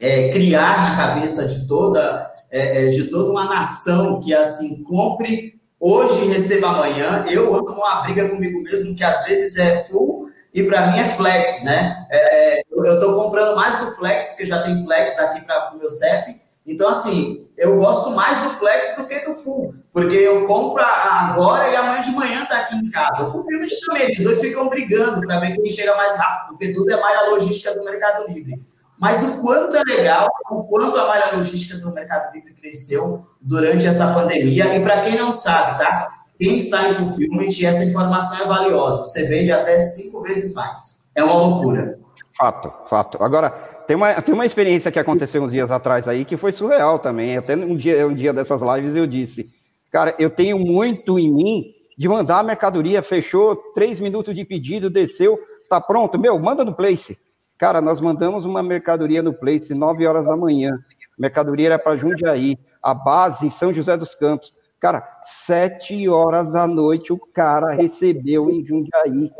[0.00, 5.60] é, criar na cabeça de toda é, é, de toda uma nação que assim compre
[5.78, 7.24] hoje e receba amanhã.
[7.30, 10.21] Eu ando numa briga comigo mesmo que às vezes é full
[10.52, 12.06] e para mim é flex, né?
[12.10, 15.78] É, é eu estou comprando mais do flex porque já tem flex aqui para o
[15.78, 16.40] meu CEP.
[16.66, 21.68] Então assim, eu gosto mais do flex do que do full, porque eu compro agora
[21.68, 23.24] e amanhã de manhã tá aqui em casa.
[23.24, 26.72] O full filme também, eles dois ficam brigando para ver quem chega mais rápido, porque
[26.72, 28.60] tudo é mais a logística do Mercado Livre
[29.02, 33.84] mas o quanto é legal, o quanto a malha logística do Mercado Livre cresceu durante
[33.84, 34.76] essa pandemia.
[34.76, 36.21] E para quem não sabe, tá?
[36.42, 39.04] Quem está em fulfillment, essa informação é valiosa.
[39.04, 41.12] Você vende até cinco vezes mais.
[41.14, 42.00] É uma loucura.
[42.36, 43.22] Fato, fato.
[43.22, 43.50] Agora,
[43.86, 47.36] tem uma, tem uma experiência que aconteceu uns dias atrás aí que foi surreal também.
[47.36, 49.50] Até um dia, um dia dessas lives eu disse,
[49.92, 51.64] cara, eu tenho muito em mim
[51.96, 55.38] de mandar a mercadoria, fechou, três minutos de pedido, desceu,
[55.70, 57.16] tá pronto, meu, manda no Place.
[57.56, 60.76] Cara, nós mandamos uma mercadoria no Place 9 horas da manhã.
[61.16, 64.52] mercadoria era para Jundiaí, a base em São José dos Campos.
[64.82, 69.30] Cara, 7 horas da noite o cara recebeu em Jundiaí.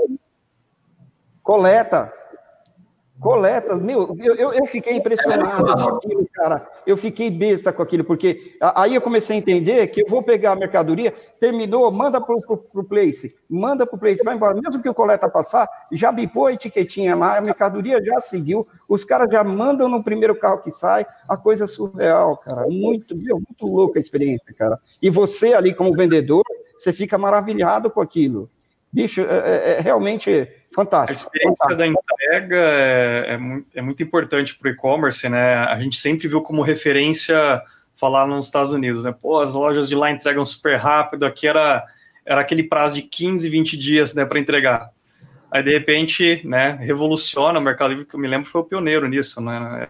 [1.43, 2.13] Coletas,
[3.23, 6.69] coletas, meu, eu, eu, fiquei impressionado com aquilo, cara.
[6.85, 10.53] Eu fiquei besta com aquilo, porque aí eu comecei a entender que eu vou pegar
[10.53, 14.61] a mercadoria, terminou, manda para o place, manda para o place, vai embora.
[14.61, 19.05] Mesmo que o coleta passar, já bipou a etiquetinha lá, a mercadoria já seguiu, os
[19.05, 22.67] caras já mandam no primeiro carro que sai, a coisa é surreal, cara.
[22.69, 24.79] Muito, meu, muito louca a experiência, cara.
[25.01, 26.43] E você ali como vendedor,
[26.77, 28.51] você fica maravilhado com aquilo.
[28.93, 31.11] Bicho, é, é, é realmente fantástico.
[31.11, 31.79] A experiência fantástico.
[31.79, 35.57] da entrega é, é, muito, é muito importante para o e-commerce, né?
[35.57, 37.63] A gente sempre viu como referência
[37.97, 39.13] falar nos Estados Unidos, né?
[39.13, 41.85] Pô, as lojas de lá entregam super rápido, aqui era,
[42.27, 44.91] era aquele prazo de 15, 20 dias né, para entregar.
[45.51, 49.07] Aí, de repente, né, revoluciona o Mercado Livre, que eu me lembro foi o pioneiro
[49.07, 49.89] nisso, né?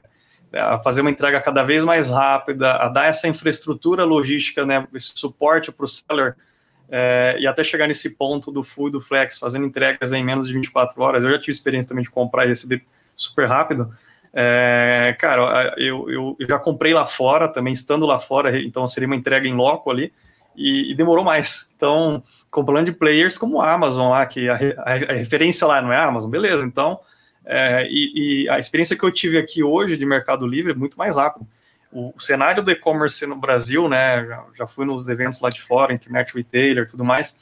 [0.53, 5.13] A fazer uma entrega cada vez mais rápida, a dar essa infraestrutura logística, né, esse
[5.15, 6.37] suporte para o seller
[6.95, 10.53] é, e até chegar nesse ponto do full do flex, fazendo entregas em menos de
[10.53, 11.25] 24 horas.
[11.25, 12.85] Eu já tive experiência também de comprar e receber
[13.17, 13.91] super rápido.
[14.31, 19.07] É, cara, eu, eu, eu, já comprei lá fora, também estando lá fora, então seria
[19.07, 20.13] uma entrega em loco ali,
[20.55, 21.73] e, e demorou mais.
[21.75, 25.91] Então, comprando de players como a Amazon lá, que a, a, a, referência lá não
[25.91, 27.01] é a Amazon, beleza, então,
[27.47, 30.99] é, e, e, a experiência que eu tive aqui hoje de Mercado Livre é muito
[30.99, 31.47] mais rápido
[31.93, 35.93] o, cenário do e-commerce no Brasil, né, já, já, fui nos eventos lá de fora,
[35.93, 37.39] Internet Retailer tudo mais,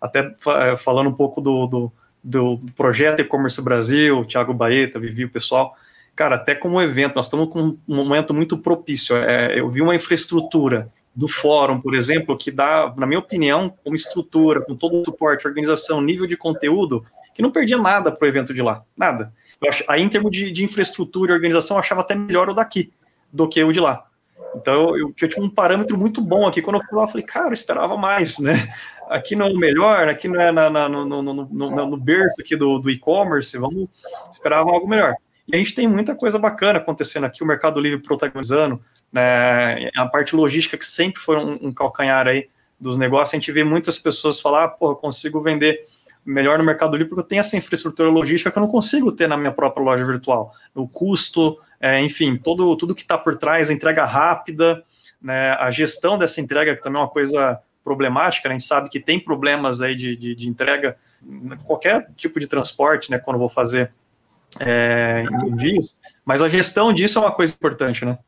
[0.00, 1.92] até é, falando um pouco do, do,
[2.22, 5.74] do projeto e-commerce Brasil, Thiago Baeta, Vivi, o pessoal,
[6.14, 9.96] cara, até como evento, nós estamos com um momento muito propício, é, eu vi uma
[9.96, 15.04] infraestrutura do fórum, por exemplo, que dá, na minha opinião, uma estrutura, com todo o
[15.04, 19.32] suporte, organização, nível de conteúdo, que não perdia nada para o evento de lá, nada.
[19.62, 22.92] Eu aí, em termos de, de infraestrutura e organização, eu achava até melhor o daqui
[23.34, 24.06] do que o de lá.
[24.54, 26.62] Então, eu, eu tinha um parâmetro muito bom aqui.
[26.62, 28.72] Quando eu fui lá, eu falei, cara, eu esperava mais, né?
[29.10, 32.40] Aqui não é o melhor, aqui não é na, na, no, no, no, no, berço
[32.40, 33.88] aqui do, do e-commerce, vamos
[34.30, 35.14] esperar algo melhor.
[35.46, 38.80] E a gente tem muita coisa bacana acontecendo aqui, o Mercado Livre protagonizando,
[39.12, 39.90] né?
[39.96, 42.48] A parte logística que sempre foi um, um calcanhar aí
[42.80, 45.86] dos negócios, a gente vê muitas pessoas falar, pô, eu consigo vender
[46.24, 49.28] melhor no Mercado Livre porque eu tenho essa infraestrutura logística que eu não consigo ter
[49.28, 50.52] na minha própria loja virtual.
[50.74, 54.82] O custo, é, enfim, todo, tudo que está por trás, a entrega rápida,
[55.20, 58.88] né, a gestão dessa entrega, que também é uma coisa problemática, né, a gente sabe
[58.88, 60.96] que tem problemas aí de, de, de entrega,
[61.66, 63.92] qualquer tipo de transporte, né, quando vou fazer
[64.60, 68.18] é, envios, mas a gestão disso é uma coisa importante, né?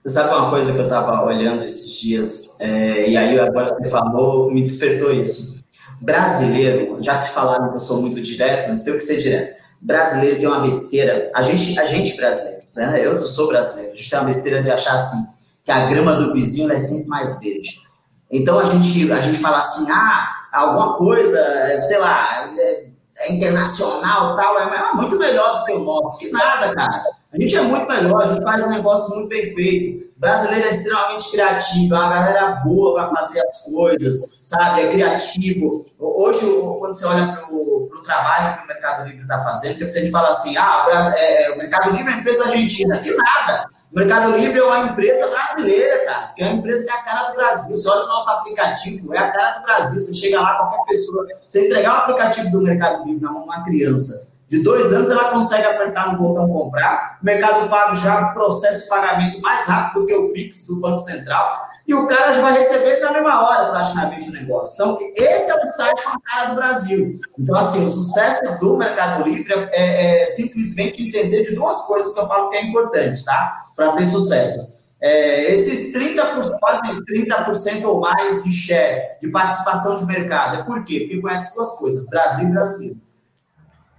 [0.00, 3.90] Você sabe uma coisa que eu estava olhando esses dias, é, e aí agora você
[3.90, 5.62] falou, me despertou isso.
[6.00, 9.54] Brasileiro, já que falaram que eu sou muito direto, não tenho que ser direto.
[9.82, 13.04] Brasileiro tem uma besteira, a gente, a gente brasileiro, né?
[13.04, 15.26] eu sou brasileiro, a gente tem uma besteira de achar assim,
[15.64, 17.80] que a grama do vizinho é sempre mais verde.
[18.30, 21.38] Então a gente, a gente fala assim, ah, alguma coisa,
[21.82, 22.86] sei lá, é,
[23.18, 26.18] é internacional tal, é muito melhor do que o nosso.
[26.18, 27.04] Que nada, cara.
[27.32, 30.06] A gente é muito melhor, a gente faz um negócio muito bem feito.
[30.16, 34.82] O brasileiro é extremamente criativo, é uma galera boa para fazer as coisas, sabe?
[34.82, 35.84] É criativo.
[35.98, 36.46] Hoje,
[36.78, 40.28] quando você olha para o trabalho que o Mercado Livre está fazendo, tem gente fala
[40.28, 42.98] assim: ah, é, o Mercado Livre é uma empresa argentina.
[42.98, 43.68] Que nada.
[43.92, 47.02] O Mercado Livre é uma empresa brasileira, cara, que é uma empresa que é a
[47.02, 47.76] cara do Brasil.
[47.76, 50.00] Você olha o nosso aplicativo, é a cara do Brasil.
[50.00, 53.48] Você chega lá, qualquer pessoa, você entregar o aplicativo do Mercado Livre na mão de
[53.48, 57.18] uma criança de dois anos, ela consegue apertar no botão comprar.
[57.20, 61.00] O Mercado Pago já processa o pagamento mais rápido do que o Pix do Banco
[61.00, 64.74] Central e o cara já vai receber na mesma hora, praticamente, o negócio.
[64.74, 67.12] Então, esse é o site com a cara do Brasil.
[67.38, 72.20] Então, assim, o sucesso do Mercado Livre é, é simplesmente entender de duas coisas que
[72.20, 73.62] eu falo que é importante, tá?
[73.76, 74.74] Para ter sucesso.
[75.00, 80.84] É, esses 30%, quase 30% ou mais de share, de participação de mercado, é por
[80.84, 81.00] quê?
[81.00, 83.05] Porque conhece duas coisas, Brasil e brasileiro.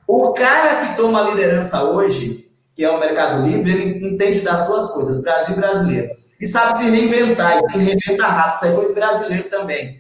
[0.08, 4.66] O cara que toma a liderança hoje, que é o Mercado Livre, ele entende das
[4.68, 8.56] duas coisas, Brasil e brasileiro e sabe se reinventar, e se reinventa rápido.
[8.56, 9.98] Isso aí foi brasileiro também.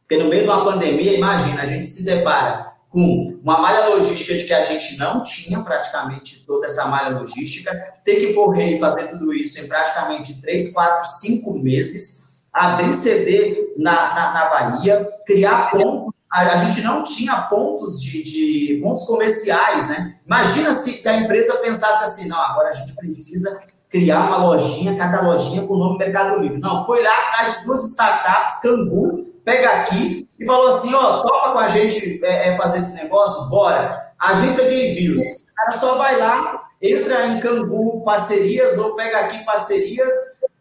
[0.00, 4.34] Porque no meio de uma pandemia, imagina, a gente se depara com uma malha logística
[4.34, 7.72] de que a gente não tinha praticamente toda essa malha logística,
[8.04, 13.72] ter que correr e fazer tudo isso em praticamente 3, 4, 5 meses, abrir CD
[13.78, 16.11] na, na, na Bahia, criar pontos.
[16.32, 20.16] A, a, gente não tinha pontos de, de pontos comerciais, né?
[20.26, 23.58] Imagina se, se a empresa pensasse assim, não, agora a gente precisa
[23.90, 26.58] criar uma lojinha, cada lojinha com o nome Mercado Livre.
[26.58, 31.52] Não, foi lá atrás de duas startups, Cangu, pega aqui e falou assim, ó, topa
[31.52, 33.50] com a gente é, é, fazer esse negócio?
[33.50, 34.10] Bora.
[34.18, 35.20] Agência de envios.
[35.20, 40.12] O cara só vai lá, entra em Cangu parcerias ou pega aqui parcerias,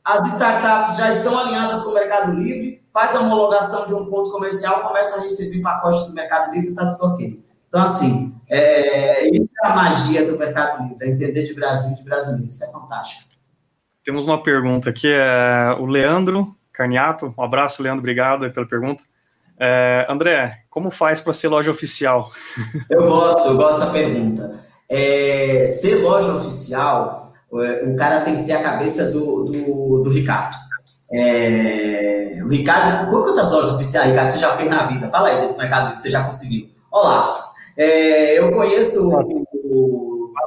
[0.04, 4.30] as startups já estão alinhadas com o Mercado Livre, faz a homologação de um ponto
[4.32, 7.40] comercial, começa a receber pacote do Mercado Livre, tá tudo ok.
[7.68, 12.04] Então, assim, é, isso é a magia do Mercado Livre, é entender de Brasil de
[12.04, 12.50] brasileiro.
[12.50, 13.32] Isso é fantástico.
[14.04, 17.34] Temos uma pergunta aqui, é o Leandro Carniato.
[17.38, 19.04] Um abraço, Leandro, obrigado pela pergunta.
[19.58, 22.32] É, André, como faz para ser loja oficial?
[22.90, 24.60] Eu gosto, eu gosto da pergunta.
[24.90, 30.58] É, ser loja oficial, o cara tem que ter a cabeça do, do, do Ricardo.
[31.14, 35.10] É, o Ricardo, quantas lojas oficiais, Ricardo, você já fez na vida?
[35.10, 36.70] Fala aí dentro do mercado que você já conseguiu.
[36.90, 37.38] Olá,
[37.78, 39.46] é, eu conheço o.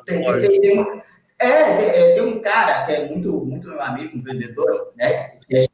[0.07, 1.03] Tem, tem, tem,
[1.39, 5.39] é, tem, é, tem, um cara que é muito, muito meu amigo, um vendedor, né?
[5.49, 5.67] Que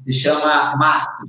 [0.00, 1.28] se chama Márcio,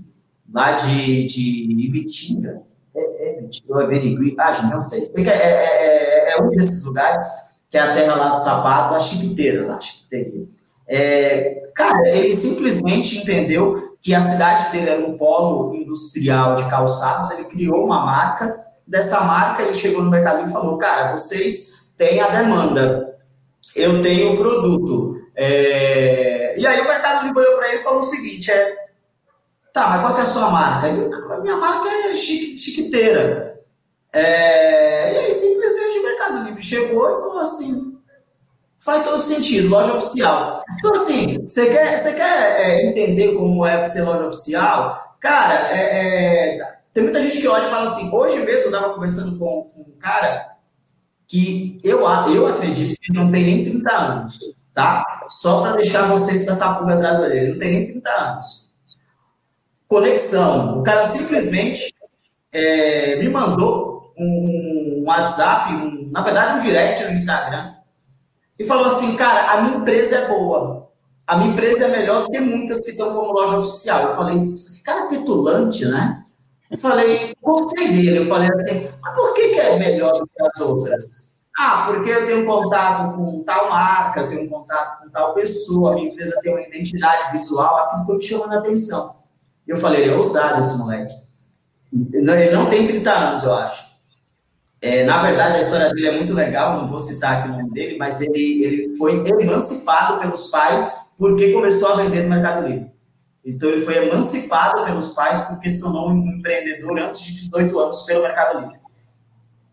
[0.53, 2.61] lá de, de Ibitinga.
[2.95, 5.03] É, é, é Berigui, ah, não sei.
[5.17, 7.27] É, é, é, um desses lugares
[7.69, 10.47] que é a terra lá do sapato, a chiquiteira lá, a chiquiteira.
[10.89, 17.31] É, cara, ele simplesmente entendeu que a cidade dele era um polo industrial de calçados,
[17.31, 22.19] ele criou uma marca dessa marca, ele chegou no mercado e falou, cara, vocês têm
[22.19, 23.19] a demanda,
[23.75, 25.21] eu tenho o produto.
[25.35, 26.59] É...
[26.59, 28.75] E aí o Mercado olhou para ele e falou o seguinte, é,
[29.71, 30.87] tá, mas qual que é a sua marca?
[30.87, 33.59] Ele, a minha marca é chique, chiquiteira.
[34.11, 35.13] É...
[35.13, 37.98] E aí simplesmente o Mercado Livre chegou e falou assim,
[38.79, 40.63] faz todo sentido, loja oficial.
[40.77, 45.17] Então assim, você quer, você quer é, entender como é ser loja oficial?
[45.19, 48.93] Cara, é, é tem muita gente que olha e fala assim, hoje mesmo eu estava
[48.93, 50.55] conversando com, com, um cara
[51.27, 54.39] que eu, eu acredito que não tem nem 30 anos,
[54.73, 55.25] tá?
[55.29, 58.75] Só para deixar vocês com essa pulga atrás dele, ele não tem nem 30 anos.
[59.87, 61.93] Conexão, o cara simplesmente
[62.51, 67.75] é, me mandou um, um WhatsApp, um, na verdade um direct no Instagram,
[68.59, 70.89] e falou assim, cara, a minha empresa é boa,
[71.25, 74.01] a minha empresa é melhor do que muitas que estão como loja oficial.
[74.01, 76.23] Eu falei, que cara petulante, né?
[76.69, 78.17] Eu falei, gostei dele.
[78.17, 81.39] Eu falei assim, mas por que, que é melhor do que as outras?
[81.57, 85.95] Ah, porque eu tenho contato com tal marca, eu tenho contato com tal pessoa, a
[85.95, 89.15] minha empresa tem uma identidade visual, aquilo foi me chamando a atenção.
[89.67, 91.13] Eu falei, ele é ousado esse moleque.
[92.11, 93.88] Ele não tem 30 anos, eu acho.
[94.81, 97.69] É, na verdade, a história dele é muito legal, não vou citar aqui o nome
[97.71, 102.91] dele, mas ele, ele foi emancipado pelos pais porque começou a vender no Mercado Livre.
[103.43, 108.03] Então, ele foi emancipado pelos pais porque se tornou um empreendedor antes de 18 anos
[108.03, 108.79] pelo Mercado Livre.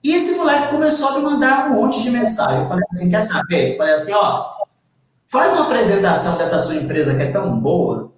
[0.02, 2.58] E esse moleque começou a me mandar um monte de mensagem.
[2.60, 3.72] Eu falei assim, quer saber?
[3.72, 4.44] Eu falei assim, ó,
[5.28, 8.12] faz uma apresentação dessa sua empresa que é tão boa,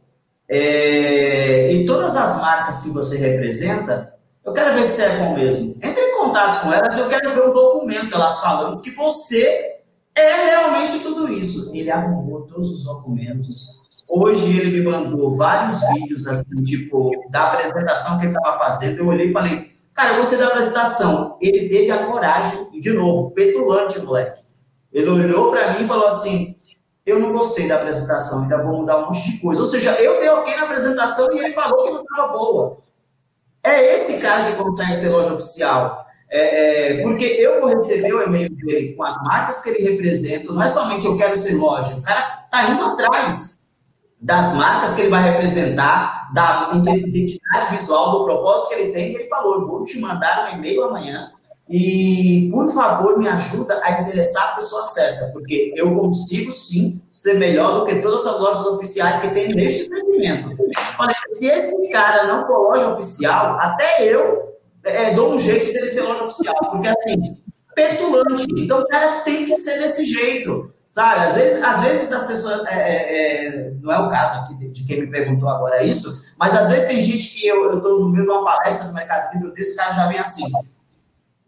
[0.48, 4.14] é, e todas as marcas que você representa,
[4.44, 5.78] eu quero ver se é bom mesmo.
[6.18, 9.76] Contato com elas, eu quero ver um documento elas falando que você
[10.14, 11.70] é realmente tudo isso.
[11.72, 13.82] Ele arrumou todos os documentos.
[14.08, 18.98] Hoje ele me mandou vários vídeos, assim, tipo, da apresentação que ele estava fazendo.
[18.98, 21.38] Eu olhei e falei, cara, eu gostei da apresentação.
[21.40, 24.42] Ele teve a coragem, e de novo, petulante, moleque.
[24.92, 26.56] Ele olhou para mim e falou assim:
[27.06, 29.60] eu não gostei da apresentação, ainda vou mudar um monte de coisa.
[29.60, 32.78] Ou seja, eu dei alguém na apresentação e ele falou que não estava boa.
[33.62, 36.07] É esse cara que consegue ser loja oficial.
[36.30, 40.52] É, é, porque eu vou receber o e-mail dele com as marcas que ele representa,
[40.52, 43.58] não é somente eu quero ser loja, o cara está indo atrás
[44.20, 49.24] das marcas que ele vai representar, da identidade visual, do propósito que ele tem, ele
[49.26, 51.30] falou, vou te mandar um e-mail amanhã
[51.68, 57.34] e, por favor, me ajuda a endereçar a pessoa certa, porque eu consigo sim ser
[57.34, 60.56] melhor do que todas as lojas oficiais que tem neste segmento.
[60.96, 64.47] Falei, se esse cara não for loja oficial, até eu
[64.88, 67.36] é, dou um jeito dele ser loja oficial, porque assim,
[67.74, 68.46] petulante.
[68.56, 70.72] Então o cara tem que ser desse jeito.
[70.90, 72.66] Sabe, às vezes, às vezes as pessoas.
[72.66, 76.34] É, é, é não é o caso aqui de, de, quem me perguntou agora isso,
[76.38, 79.34] mas às vezes tem gente que eu estou no meio de uma palestra no Mercado
[79.34, 80.44] Livre, desse cara já vem assim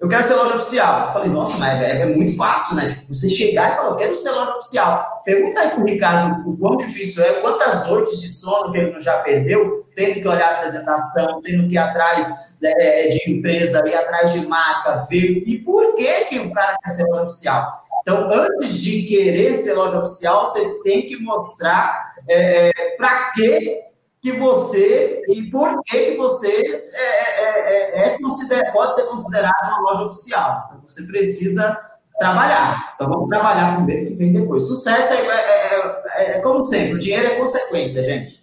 [0.00, 1.06] eu quero ser loja oficial.
[1.06, 2.88] Eu falei, nossa, mas é, é muito fácil, né?
[2.88, 5.10] Tipo, você chegar e falar, eu quero ser loja oficial.
[5.24, 9.18] Pergunta aí pro Ricardo o quão difícil é, quantas noites de sono que ele já
[9.18, 13.94] perdeu, tendo que olhar a apresentação, tendo que ir atrás né, é, de empresa, ir
[13.94, 15.42] atrás de marca, ver.
[15.46, 17.82] E por que, que o cara quer ser loja oficial?
[18.00, 23.89] Então, antes de querer ser loja oficial, você tem que mostrar é, é para que
[24.20, 26.48] que você e por que, você
[26.94, 30.64] é, é, é, é consider, pode ser considerado uma loja oficial.
[30.68, 32.92] Então, você precisa trabalhar.
[32.94, 34.68] Então, vamos trabalhar primeiro que vem depois.
[34.68, 35.26] Sucesso é,
[36.16, 38.40] é, é, como sempre, o dinheiro é consequência, gente.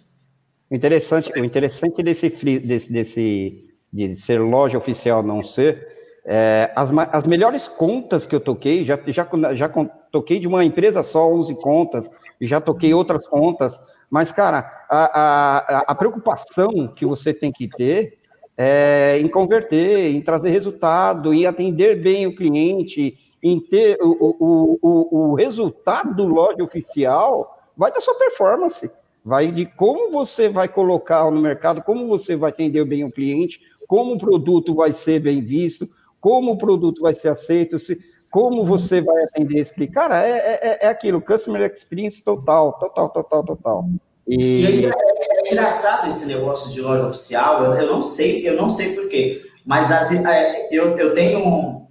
[0.70, 5.88] Interessante, o interessante desse, desse, desse de ser loja oficial não ser,
[6.24, 9.68] é, as, as melhores contas que eu toquei, já, já, já
[10.10, 12.10] toquei de uma empresa só 11 contas,
[12.40, 18.18] já toquei outras contas, mas, cara, a, a, a preocupação que você tem que ter
[18.56, 24.78] é em converter, em trazer resultado, em atender bem o cliente, em ter o, o,
[24.82, 28.90] o, o resultado do loja oficial, vai da sua performance,
[29.24, 33.60] vai de como você vai colocar no mercado, como você vai atender bem o cliente,
[33.86, 35.88] como o produto vai ser bem visto,
[36.20, 37.98] como o produto vai ser aceito, se,
[38.30, 39.92] como você vai atender esse cliente?
[39.92, 43.88] Cara, é, é, é aquilo, customer experience total, total, total, total.
[44.26, 48.56] E, e é, é, engraçado esse negócio de loja oficial, eu, eu não sei, eu
[48.56, 51.86] não sei porquê, mas as, é, eu, eu tenho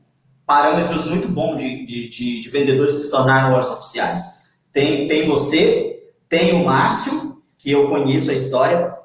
[0.46, 4.54] parâmetros muito bons de, de, de, de vendedores se tornarem lojas oficiais.
[4.72, 8.97] Tem, tem você, tem o Márcio, que eu conheço a história,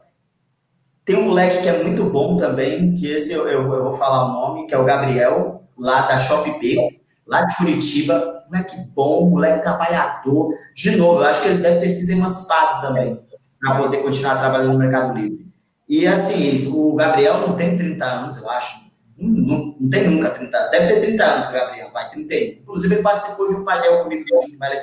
[1.04, 4.26] tem um moleque que é muito bom também, que esse eu, eu, eu vou falar
[4.26, 9.62] o nome, que é o Gabriel, lá da ShopP lá de Curitiba, moleque bom, moleque
[9.62, 10.54] trabalhador.
[10.74, 13.20] De novo, eu acho que ele deve ter sido emancipado também,
[13.60, 15.50] para poder continuar trabalhando no Mercado Livre.
[15.88, 18.82] E assim, o Gabriel não tem 30 anos, eu acho.
[19.18, 20.70] Não, não tem nunca 30 anos.
[20.70, 22.62] Deve ter 30 anos, Gabriel, vai, 31.
[22.62, 24.80] Inclusive, ele participou de um painel comigo no Valley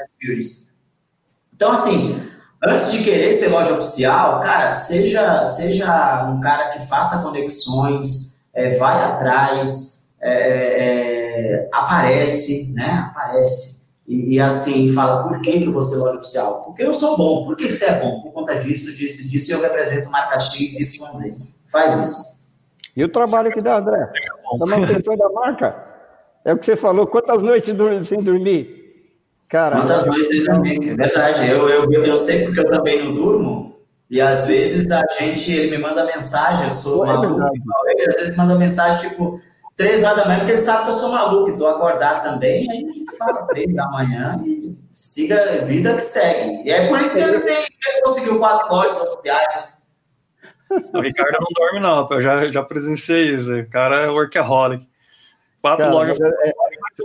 [1.53, 2.21] Então, assim,
[2.63, 8.77] antes de querer ser loja oficial, cara, seja, seja um cara que faça conexões, é,
[8.77, 13.09] vai atrás, é, é, é aparece, né?
[13.09, 13.79] Aparece.
[14.07, 16.63] E, e, assim, fala, por que, que eu vou ser loja oficial?
[16.65, 17.45] Porque eu sou bom.
[17.45, 18.21] Por que você é bom?
[18.21, 21.43] Por conta disso, disso, disso, eu represento marca X, Y, Z.
[21.67, 22.39] Faz isso.
[22.95, 24.09] E o trabalho que dá, André?
[24.57, 25.89] Da manutenção da marca?
[26.43, 27.73] É o que você falou, quantas noites
[28.07, 28.78] sem dormir?
[29.49, 30.89] Cara, Quantas noites sem dormir?
[30.91, 31.49] É verdade.
[31.49, 33.75] Eu, eu, eu, eu sei porque eu também não durmo.
[34.09, 37.45] E às vezes a gente, ele me manda mensagem, eu sou é maluco,
[37.87, 39.39] ele às vezes manda mensagem tipo,
[39.75, 42.89] três horas da manhã, porque ele sabe que eu sou maluco, estou acordado também, aí
[42.89, 46.67] a gente fala três da manhã e siga a vida que segue.
[46.67, 49.79] E é por isso que ele tem que conseguiu quatro lojas oficiais.
[50.93, 53.53] O Ricardo não dorme, não, eu já, já presenciei isso.
[53.55, 54.87] O cara é workaholic.
[55.61, 56.19] Quatro cara, lojas.
[56.19, 56.53] É,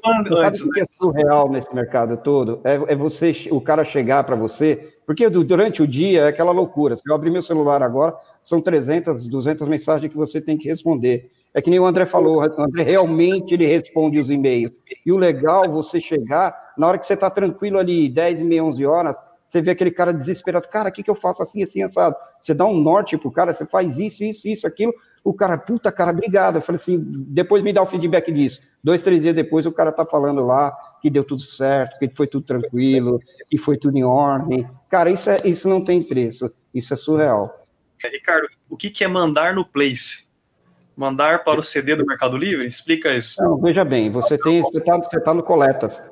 [0.03, 2.61] Você sabe o que é surreal nesse mercado todo?
[2.64, 6.97] É, é você, o cara chegar para você, porque durante o dia é aquela loucura.
[6.97, 11.30] Se eu abrir meu celular agora, são 300, 200 mensagens que você tem que responder.
[11.53, 14.72] É que nem o André falou, o André realmente ele responde os e-mails.
[15.07, 18.64] E o legal, você chegar, na hora que você está tranquilo ali, 10 e meia,
[18.64, 19.16] 11 horas,
[19.47, 22.16] você vê aquele cara desesperado, cara, o que, que eu faço assim, assim, assado?
[22.40, 24.92] Você dá um norte pro cara, você faz isso, isso, isso, aquilo,
[25.22, 26.57] o cara, puta, cara, obrigado.
[26.57, 28.61] Eu falei assim, depois me dá o feedback disso.
[28.82, 32.26] Dois, três dias depois, o cara tá falando lá que deu tudo certo, que foi
[32.26, 33.20] tudo tranquilo,
[33.51, 34.68] que foi tudo em ordem.
[34.88, 37.62] Cara, isso, é, isso não tem preço, isso é surreal.
[38.11, 40.28] Ricardo, o que, que é mandar no Place?
[40.97, 42.66] Mandar para o CD do Mercado Livre?
[42.66, 43.42] Explica isso.
[43.42, 46.03] Não, veja bem, você tem, você está você tá no coletas.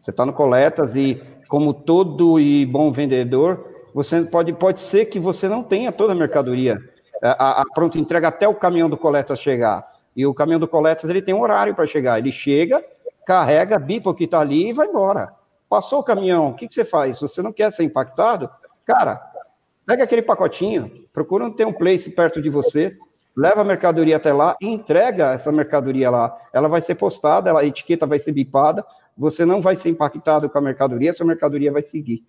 [0.00, 1.20] Você está no coletas e,
[1.52, 6.16] como todo e bom vendedor, você pode, pode ser que você não tenha toda a
[6.16, 6.78] mercadoria.
[7.22, 9.86] A, a pronta entrega até o caminhão do coletas chegar.
[10.16, 12.18] E o caminhão do coletas ele tem um horário para chegar.
[12.18, 12.82] Ele chega,
[13.26, 15.30] carrega, bipa o que está ali e vai embora.
[15.68, 17.20] Passou o caminhão, o que, que você faz?
[17.20, 18.48] Você não quer ser impactado?
[18.86, 19.20] Cara,
[19.84, 22.96] pega aquele pacotinho, procura ter um place perto de você,
[23.36, 26.34] leva a mercadoria até lá e entrega essa mercadoria lá.
[26.50, 28.82] Ela vai ser postada, a etiqueta vai ser bipada,
[29.16, 32.24] você não vai ser impactado com a mercadoria, essa mercadoria vai seguir.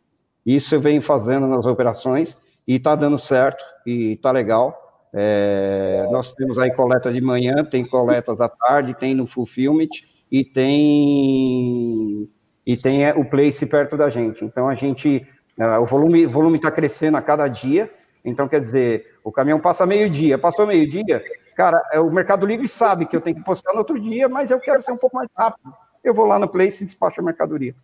[0.46, 4.80] Isso eu venho fazendo nas operações e está dando certo e está legal.
[5.14, 9.90] É, nós temos aí coleta de manhã, tem coletas à tarde, tem no Fulfillment
[10.32, 12.30] e tem
[12.66, 14.44] e tem o place perto da gente.
[14.44, 15.24] Então a gente
[15.60, 17.88] uh, o volume está crescendo a cada dia
[18.26, 21.24] então, quer dizer, o caminhão passa meio-dia, passou meio-dia,
[21.56, 24.50] cara, é, o Mercado Livre sabe que eu tenho que postar no outro dia, mas
[24.50, 25.74] eu quero ser um pouco mais rápido.
[26.04, 27.76] Eu vou lá no Place e despacho a mercadoria.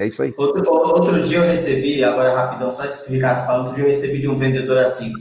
[0.00, 0.34] É isso aí.
[0.36, 2.82] Outro, outro dia eu recebi, agora rapidão, só
[3.46, 5.12] falou, outro dia eu recebi de um vendedor assim,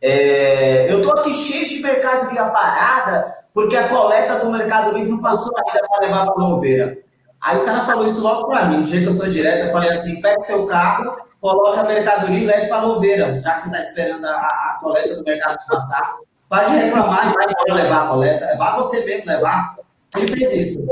[0.00, 5.10] é, eu tô aqui cheio de Mercado Livre parada, porque a coleta do Mercado Livre
[5.10, 6.98] não passou ainda para levar para a Louveira.
[7.40, 9.72] Aí o cara falou isso logo para mim, do jeito que eu sou direto, eu
[9.72, 13.60] falei assim, pega seu carro, coloca a mercadoria e leve para a louveira, já que
[13.60, 16.16] você está esperando a, a, coleta do mercado passar.
[16.48, 18.56] Pode reclamar e vai embora levar a coleta.
[18.56, 19.76] Vai você mesmo levar.
[20.16, 20.86] Ele fez isso.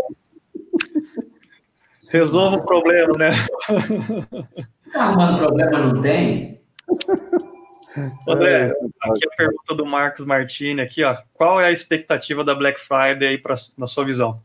[2.10, 3.30] Resolva o problema, né?
[4.82, 6.60] Ficar arrumando problema não tem.
[8.28, 8.72] André,
[9.02, 11.16] aqui a pergunta do Marcos Martini aqui, ó.
[11.32, 14.42] Qual é a expectativa da Black Friday aí pra, na sua visão?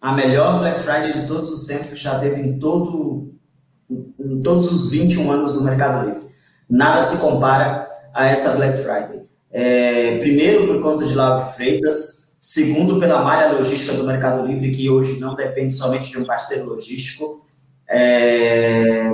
[0.00, 3.34] A melhor Black Friday de todos os tempos que já teve em todo
[3.90, 6.28] em todos os 21 anos do Mercado Livre.
[6.68, 9.28] Nada se compara a essa Black Friday.
[9.50, 14.88] É, primeiro, por conta de Lauro Freitas, segundo, pela malha logística do Mercado Livre, que
[14.88, 17.44] hoje não depende somente de um parceiro logístico.
[17.88, 19.12] É,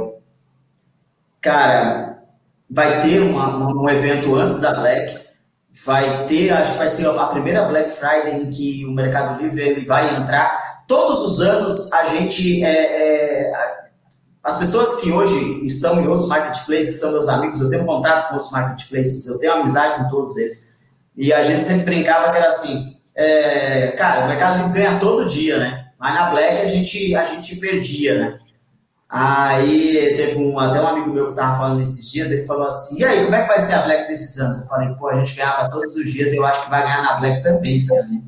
[1.40, 2.22] cara,
[2.68, 5.18] vai ter uma, um evento antes da Black,
[5.84, 9.62] vai ter, acho que vai ser a primeira Black Friday em que o Mercado Livre
[9.62, 10.84] ele vai entrar.
[10.86, 13.85] Todos os anos a gente é, é,
[14.46, 18.34] as pessoas que hoje estão em outros marketplaces, são meus amigos, eu tenho contato com
[18.34, 20.76] outros marketplaces, eu tenho amizade com todos eles.
[21.16, 25.26] E a gente sempre brincava que era assim, é, cara, o Mercado Livre ganha todo
[25.26, 25.86] dia, né?
[25.98, 28.38] Mas na Black a gente, a gente perdia, né?
[29.08, 33.00] Aí teve um, até um amigo meu que tava falando esses dias, ele falou assim,
[33.00, 34.62] e aí, como é que vai ser a Black desses anos?
[34.62, 37.18] Eu falei, pô, a gente ganhava todos os dias, eu acho que vai ganhar na
[37.18, 38.22] Black também ano, né?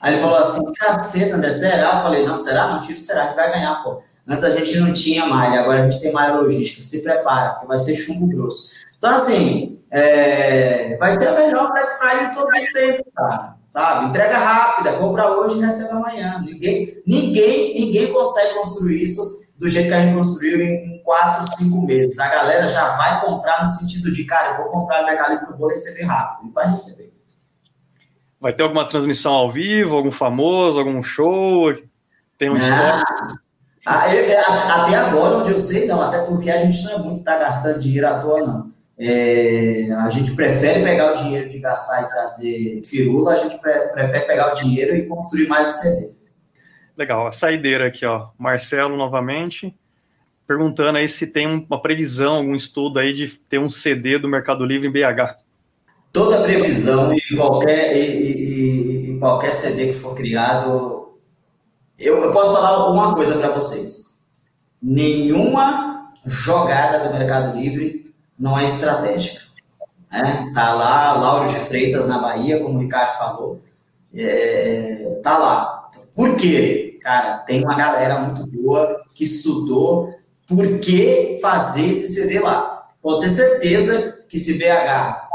[0.00, 1.96] Aí ele falou assim, caceta, André, será?
[1.96, 2.68] Eu falei, não, será?
[2.68, 4.00] Não tiro, será que vai ganhar, pô.
[4.30, 6.80] Antes a gente não tinha malha, agora a gente tem malha logística.
[6.80, 8.74] Se prepara, porque vai ser chumbo grosso.
[8.96, 13.56] Então, assim, é, vai ser a melhor Black Friday de todos os tempos, cara.
[13.68, 14.06] Sabe?
[14.06, 16.44] Entrega rápida, compra hoje e recebe amanhã.
[16.46, 21.86] Ninguém, ninguém, ninguém consegue construir isso do jeito que a gente construiu em 4, 5
[21.86, 22.18] meses.
[22.20, 25.46] A galera já vai comprar no sentido de, cara, eu vou comprar no Mercado Livre
[25.46, 26.48] porque eu vou receber rápido.
[26.48, 27.10] E vai receber.
[28.40, 31.74] Vai ter alguma transmissão ao vivo, algum famoso, algum show?
[32.38, 33.34] Tem um ah,
[33.84, 37.24] ah, eu, até agora, onde eu sei, não, até porque a gente não é muito
[37.24, 38.70] tá gastando dinheiro à toa, não.
[38.98, 43.72] É, a gente prefere pegar o dinheiro de gastar e trazer firula, a gente pre,
[43.88, 46.14] prefere pegar o dinheiro e construir mais o CD.
[46.98, 48.28] Legal, a saideira aqui, ó.
[48.36, 49.74] Marcelo novamente,
[50.46, 54.66] perguntando aí se tem uma previsão, algum estudo aí de ter um CD do Mercado
[54.66, 55.38] Livre em BH.
[56.12, 60.99] Toda previsão e qualquer, e, e, e qualquer CD que for criado
[62.00, 64.24] eu, eu posso falar uma coisa para vocês.
[64.82, 69.42] Nenhuma jogada do Mercado Livre não é estratégica.
[70.10, 70.50] Né?
[70.54, 73.60] Tá lá Lauro de Freitas na Bahia, como o Ricardo falou.
[74.14, 75.90] É, tá lá.
[76.14, 76.98] Por quê?
[77.02, 80.12] Cara, tem uma galera muito boa que estudou
[80.46, 82.88] por que fazer esse CD lá.
[83.00, 85.28] Pode ter certeza que se BH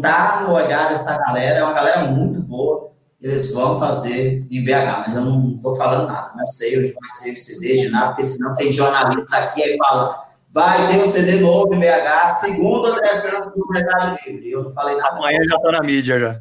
[0.00, 2.75] tá no olhar dessa galera, é uma galera muito boa,
[3.20, 7.10] eles vão fazer em BH, mas eu não estou falando nada, não sei onde vai
[7.10, 11.06] ser o CD de nada, porque senão tem jornalista aqui e fala, vai ter um
[11.06, 14.50] CD novo em BH, segundo André Santos do Mercado Livre.
[14.50, 15.16] Eu não falei nada.
[15.16, 16.40] Amanhã já está na mídia já.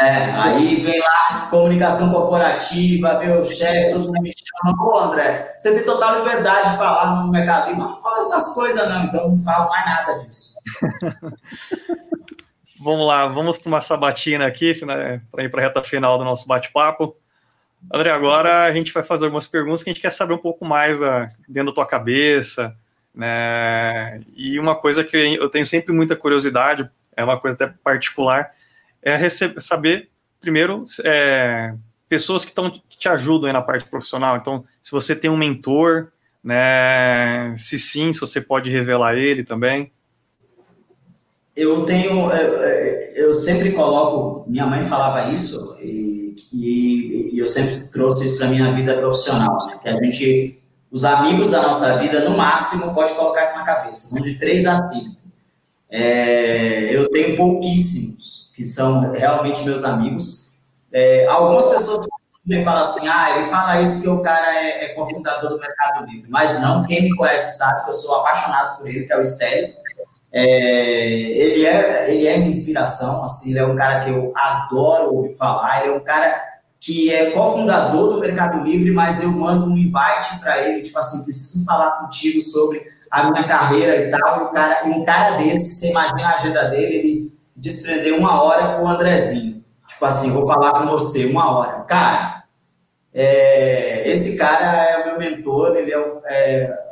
[0.00, 5.74] É, aí vem lá, comunicação corporativa, meu chefe, todo mundo me chama, ô André, você
[5.74, 9.28] tem total liberdade de falar no Mercado Livre, mas não fala essas coisas não, então
[9.30, 10.54] não falo mais nada disso.
[12.80, 16.24] vamos lá, vamos para uma sabatina aqui, né, para ir para a reta final do
[16.24, 17.14] nosso bate-papo.
[17.92, 20.64] André, agora a gente vai fazer algumas perguntas que a gente quer saber um pouco
[20.64, 22.76] mais da, dentro da tua cabeça,
[23.14, 24.20] né?
[24.34, 28.50] E uma coisa que eu tenho sempre muita curiosidade, é uma coisa até particular,
[29.02, 30.08] é receber, saber,
[30.40, 31.74] primeiro, é,
[32.08, 34.36] pessoas que, tão, que te ajudam na parte profissional.
[34.36, 36.08] Então, se você tem um mentor,
[36.42, 37.54] né?
[37.56, 39.90] Se sim, se você pode revelar ele também.
[41.56, 42.30] Eu tenho,
[43.16, 48.48] eu sempre coloco, minha mãe falava isso e, e, e eu sempre trouxe isso para
[48.48, 49.78] minha vida profissional, né?
[49.82, 54.20] que a gente, os amigos da nossa vida, no máximo, pode colocar isso na cabeça,
[54.22, 55.20] de três a cinco.
[55.90, 60.52] É, eu tenho pouquíssimos que são realmente meus amigos.
[60.92, 62.06] É, algumas pessoas
[62.44, 66.06] me falam assim, ah, ele fala isso porque o cara é, é cofundador do Mercado
[66.06, 66.28] Livre.
[66.30, 69.20] Mas não, quem me conhece sabe que eu sou apaixonado por ele, que é o
[69.20, 69.74] Estélio.
[70.32, 75.14] É, ele, é, ele é minha inspiração, assim, ele é um cara que eu adoro
[75.14, 76.40] ouvir falar, ele é um cara
[76.78, 81.24] que é cofundador do Mercado Livre, mas eu mando um invite para ele, tipo assim,
[81.24, 84.48] preciso falar contigo sobre a minha carreira e tal.
[84.48, 88.84] Um cara, um cara desse, você imagina a agenda dele, ele desprender uma hora com
[88.84, 89.62] o Andrezinho.
[89.88, 91.80] Tipo assim, vou falar com você uma hora.
[91.80, 92.44] Cara,
[93.12, 95.98] é, esse cara é o meu mentor, ele é,
[96.30, 96.89] é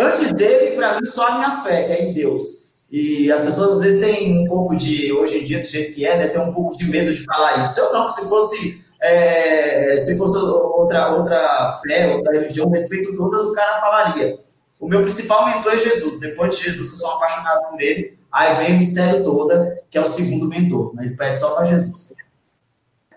[0.00, 2.70] antes dele, para mim, só a minha fé, que é em Deus.
[2.90, 6.04] E as pessoas às vezes têm um pouco de, hoje em dia, do jeito que
[6.04, 7.78] é, né, tem um pouco de medo de falar isso.
[7.78, 13.52] Eu não, se fosse, é, se fosse outra, outra fé, outra religião, respeito todas, o
[13.52, 14.40] cara falaria.
[14.80, 16.18] O meu principal mentor é Jesus.
[16.18, 18.18] Depois de Jesus, eu sou apaixonado por ele.
[18.32, 20.94] Aí vem o mistério toda, que é o segundo mentor.
[20.98, 22.14] Ele pede só para Jesus.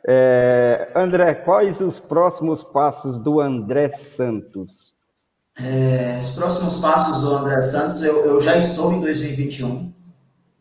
[0.05, 4.92] É, André, quais os próximos passos do André Santos?
[5.55, 9.93] É, os próximos passos do André Santos, eu, eu já estou em 2021.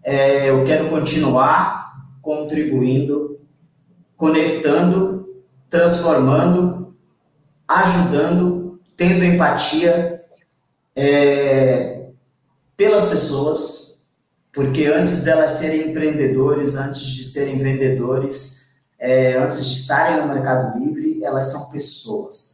[0.02, 1.82] É, eu quero continuar
[2.20, 3.40] contribuindo,
[4.16, 6.94] conectando, transformando,
[7.66, 10.22] ajudando, tendo empatia
[10.94, 12.08] é,
[12.76, 14.08] pelas pessoas,
[14.52, 20.78] porque antes delas serem empreendedores, antes de serem vendedores, é, antes de estarem no Mercado
[20.78, 22.51] Livre, elas são pessoas.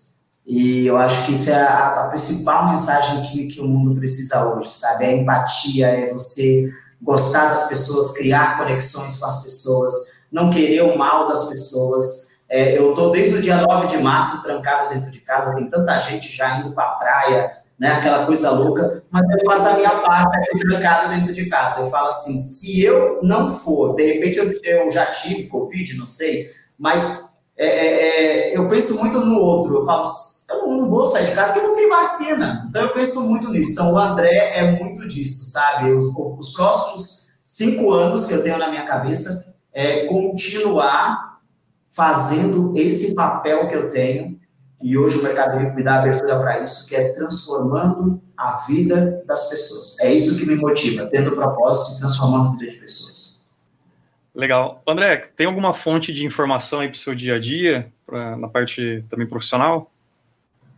[0.49, 4.47] E eu acho que isso é a, a principal mensagem que, que o mundo precisa
[4.47, 5.05] hoje, sabe?
[5.05, 6.73] É empatia, é você
[7.03, 9.95] gostar das pessoas, criar conexões com as pessoas,
[10.33, 12.39] não querer o mal das pessoas.
[12.49, 15.99] É, eu estou desde o dia 9 de março trancado dentro de casa, tem tanta
[15.99, 19.97] gente já indo para a praia, né, aquela coisa louca, mas eu faço a minha
[20.01, 21.83] parte aqui trancado dentro de casa.
[21.83, 26.07] Eu falo assim, se eu não for, de repente eu, eu já tive Covid, não
[26.07, 27.28] sei, mas
[27.59, 29.77] é, é, é eu penso muito no outro.
[29.77, 30.05] Eu falo,
[30.51, 32.67] eu não vou sair de casa porque não tem vacina.
[32.69, 33.73] Então eu penso muito nisso.
[33.73, 35.91] Então o André é muito disso, sabe?
[35.93, 41.41] Os, os próximos cinco anos que eu tenho na minha cabeça é continuar
[41.87, 44.39] fazendo esse papel que eu tenho
[44.81, 49.25] e hoje o Mercado Livre me dá abertura para isso, que é transformando a vida
[49.27, 49.99] das pessoas.
[50.01, 53.18] É isso que me motiva, tendo o propósito de transformar a vida de pessoas.
[54.35, 54.83] Legal.
[54.87, 58.49] André, tem alguma fonte de informação aí para o seu dia a dia, pra, na
[58.49, 59.91] parte também profissional?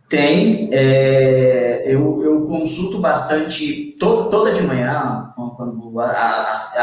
[0.09, 0.69] Tem.
[0.73, 5.99] É, eu, eu consulto bastante, toda de manhã, quando,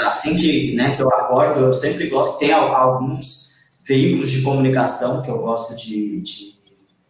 [0.07, 5.31] assim que, né, que eu acordo, eu sempre gosto, tem alguns veículos de comunicação que
[5.31, 6.59] eu gosto de, de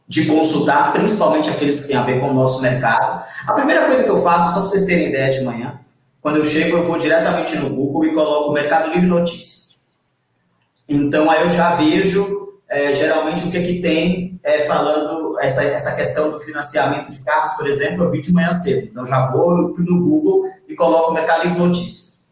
[0.09, 3.23] de consultar, principalmente aqueles que têm a ver com o nosso mercado.
[3.47, 5.79] A primeira coisa que eu faço, só para vocês terem ideia de manhã,
[6.21, 9.79] quando eu chego, eu vou diretamente no Google e coloco Mercado Livre Notícias.
[10.89, 15.63] Então, aí eu já vejo, é, geralmente, o que, é que tem é, falando essa,
[15.63, 18.89] essa questão do financiamento de carros, por exemplo, eu vi de manhã cedo.
[18.91, 22.29] Então, já vou no Google e coloco Mercado Livre Notícias.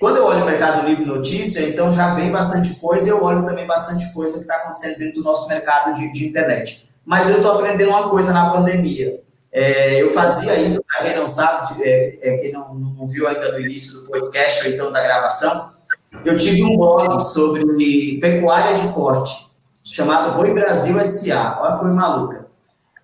[0.00, 3.44] Quando eu olho o Mercado Livre Notícia, então já vem bastante coisa e eu olho
[3.44, 7.36] também bastante coisa que está acontecendo dentro do nosso mercado de, de internet mas eu
[7.36, 9.22] estou aprendendo uma coisa na pandemia.
[9.60, 13.50] É, eu fazia isso, para quem não sabe, é, é, quem não, não, viu ainda
[13.50, 15.72] no início do podcast ou então da gravação,
[16.24, 19.48] eu tive um blog sobre pecuária de corte,
[19.82, 22.46] chamado Boi Brasil SA, olha que maluca.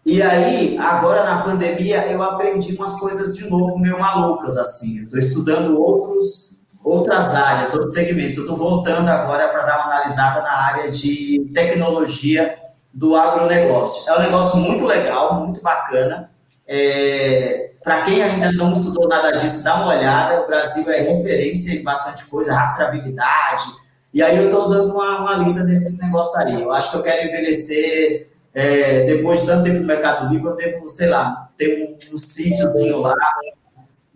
[0.07, 5.03] E aí, agora na pandemia, eu aprendi umas coisas de novo meio malucas, assim.
[5.03, 8.39] Estou estudando outros outras áreas, outros segmentos.
[8.39, 12.57] Estou voltando agora para dar uma analisada na área de tecnologia
[12.93, 14.13] do agronegócio.
[14.13, 16.31] É um negócio muito legal, muito bacana.
[16.67, 20.43] É, para quem ainda não estudou nada disso, dá uma olhada.
[20.43, 23.65] O Brasil é referência em bastante coisa, rastreabilidade.
[24.13, 26.63] E aí eu estou dando uma, uma lida nesses negócios aí.
[26.63, 30.57] Eu acho que eu quero envelhecer é, depois de tanto tempo no Mercado Livre, eu
[30.57, 33.15] devo, sei lá, ter um, um sítiozinho lá,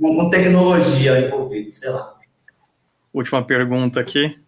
[0.00, 2.14] com, com tecnologia envolvida, sei lá.
[3.12, 4.38] Última pergunta aqui.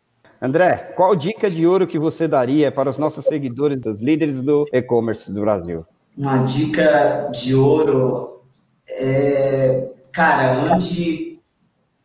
[0.41, 4.65] André, qual dica de ouro que você daria para os nossos seguidores, dos líderes do
[4.73, 5.85] e-commerce do Brasil?
[6.21, 8.43] Uma dica de ouro
[8.87, 11.41] é, cara, onde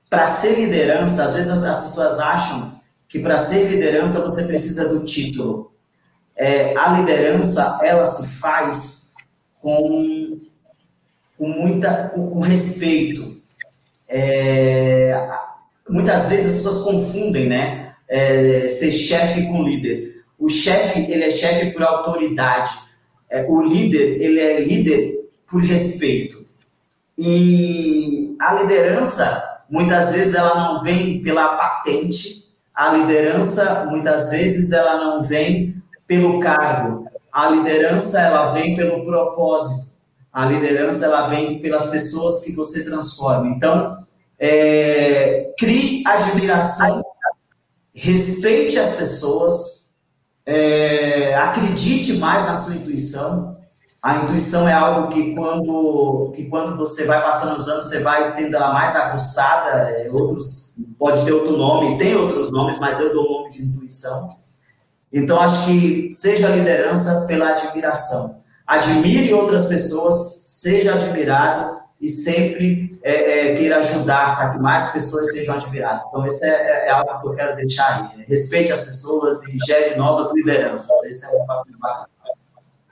[0.10, 5.04] para ser liderança, às vezes as pessoas acham que para ser liderança você precisa do
[5.04, 5.74] título.
[6.34, 9.14] É, a liderança ela se faz
[9.62, 10.40] com,
[11.38, 13.36] com muita com, com respeito.
[14.08, 15.28] É,
[15.90, 17.86] muitas vezes as pessoas confundem, né?
[18.08, 20.24] é, ser chefe com líder.
[20.38, 22.72] O chefe, ele é chefe por autoridade.
[23.30, 26.44] É, o líder, ele é líder por respeito.
[27.18, 32.56] E a liderança, muitas vezes, ela não vem pela patente.
[32.74, 37.08] A liderança, muitas vezes, ela não vem pelo cargo.
[37.32, 39.96] A liderança, ela vem pelo propósito.
[40.32, 43.48] A liderança, ela vem pelas pessoas que você transforma.
[43.48, 43.98] Então,
[44.38, 47.02] é, crie admiração
[47.96, 49.85] respeite as pessoas,
[50.46, 53.58] é, acredite mais na sua intuição.
[54.02, 58.36] A intuição é algo que quando, que quando você vai passando os anos, você vai
[58.36, 63.14] tendo ela mais aguçada, é, outros, pode ter outro nome, tem outros nomes, mas eu
[63.14, 64.30] dou o nome de intuição.
[65.12, 68.44] Então, acho que seja liderança pela admiração.
[68.68, 75.32] Admire outras pessoas, seja admirado e sempre é, é, queira ajudar para que mais pessoas
[75.32, 76.04] sejam admiradas.
[76.08, 78.24] Então, isso é, é, é, algo que eu quero deixar aí.
[78.26, 81.04] Respeite as pessoas e gere novas lideranças.
[81.06, 82.08] Esse é um papel bacana.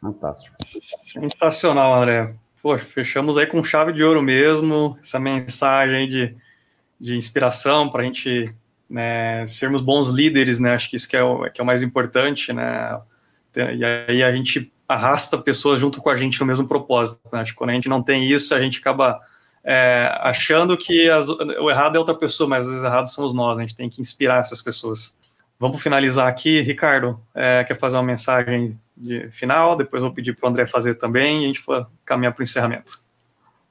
[0.01, 0.55] Fantástico.
[0.65, 2.33] Sensacional, André.
[2.61, 6.35] Poxa, fechamos aí com chave de ouro mesmo, essa mensagem de,
[6.99, 8.55] de inspiração para a gente
[8.89, 10.73] né, sermos bons líderes, né?
[10.73, 12.99] Acho que isso que é, o, que é o mais importante, né?
[13.55, 17.21] E aí a gente arrasta pessoas junto com a gente no mesmo propósito.
[17.31, 17.43] Né?
[17.43, 19.19] Que quando a gente não tem isso, a gente acaba
[19.63, 23.57] é, achando que as, o errado é outra pessoa, mas os errados somos nós.
[23.57, 25.17] A gente tem que inspirar essas pessoas.
[25.59, 26.61] Vamos finalizar aqui.
[26.61, 29.75] Ricardo, é, quer fazer uma mensagem de final?
[29.75, 32.43] Depois vou pedir para o André fazer também e a gente for caminhar para o
[32.43, 32.99] encerramento.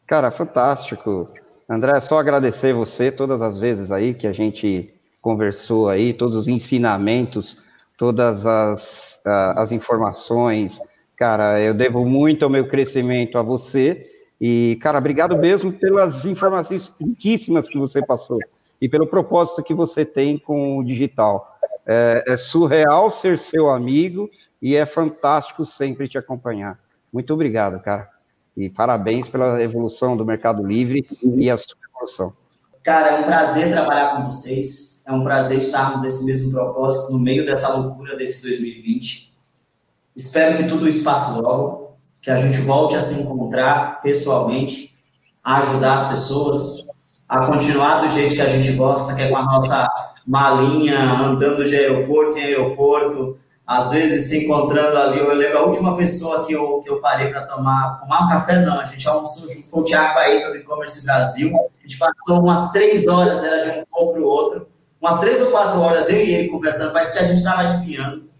[0.07, 1.31] Cara, fantástico.
[1.69, 6.49] André, só agradecer você todas as vezes aí que a gente conversou aí, todos os
[6.49, 7.57] ensinamentos,
[7.97, 10.81] todas as, as informações,
[11.23, 14.03] Cara, eu devo muito ao meu crescimento a você.
[14.41, 18.41] E, cara, obrigado mesmo pelas informações riquíssimas que você passou
[18.81, 21.57] e pelo propósito que você tem com o digital.
[21.87, 24.29] É, é surreal ser seu amigo
[24.61, 26.77] e é fantástico sempre te acompanhar.
[27.13, 28.09] Muito obrigado, cara.
[28.57, 32.42] E parabéns pela evolução do Mercado Livre e a sua evolução.
[32.83, 35.03] Cara, é um prazer trabalhar com vocês.
[35.07, 39.37] É um prazer estarmos nesse mesmo propósito no meio dessa loucura desse 2020.
[40.17, 44.97] Espero que tudo isso passe logo, que a gente volte a se encontrar pessoalmente,
[45.43, 46.87] a ajudar as pessoas,
[47.29, 49.89] a continuar do jeito que a gente gosta, que é com a nossa
[50.27, 55.19] malinha, andando de aeroporto em aeroporto, às vezes se encontrando ali.
[55.19, 58.61] Eu lembro a última pessoa que eu, que eu parei para tomar, tomar um café,
[58.61, 61.51] não, a gente almoçou junto, foi o Thiago Baeta do e-commerce Brasil.
[61.57, 64.69] A gente passou umas três horas, era de um pouco para o outro,
[65.01, 68.33] umas três ou quatro horas eu e ele conversando, parece que a gente estava adivinhando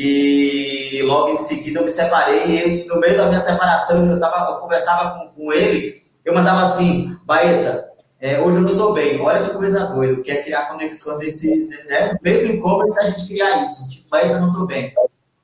[0.00, 2.84] e logo em seguida eu me separei.
[2.84, 6.62] E no meio da minha separação, eu, tava, eu conversava com, com ele, eu mandava
[6.62, 7.87] assim: Baeta,
[8.20, 9.20] é, hoje eu não estou bem.
[9.20, 11.68] Olha que coisa doida, que é criar conexão desse.
[11.88, 12.18] Né?
[12.22, 13.88] Meio do e-commerce a gente criar isso.
[13.90, 14.92] Tipo, Baeta, não estou bem.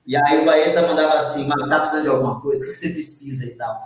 [0.04, 2.64] E aí o Baeta mandava assim: Mas tá precisando de alguma coisa?
[2.64, 3.80] O que você precisa e tal?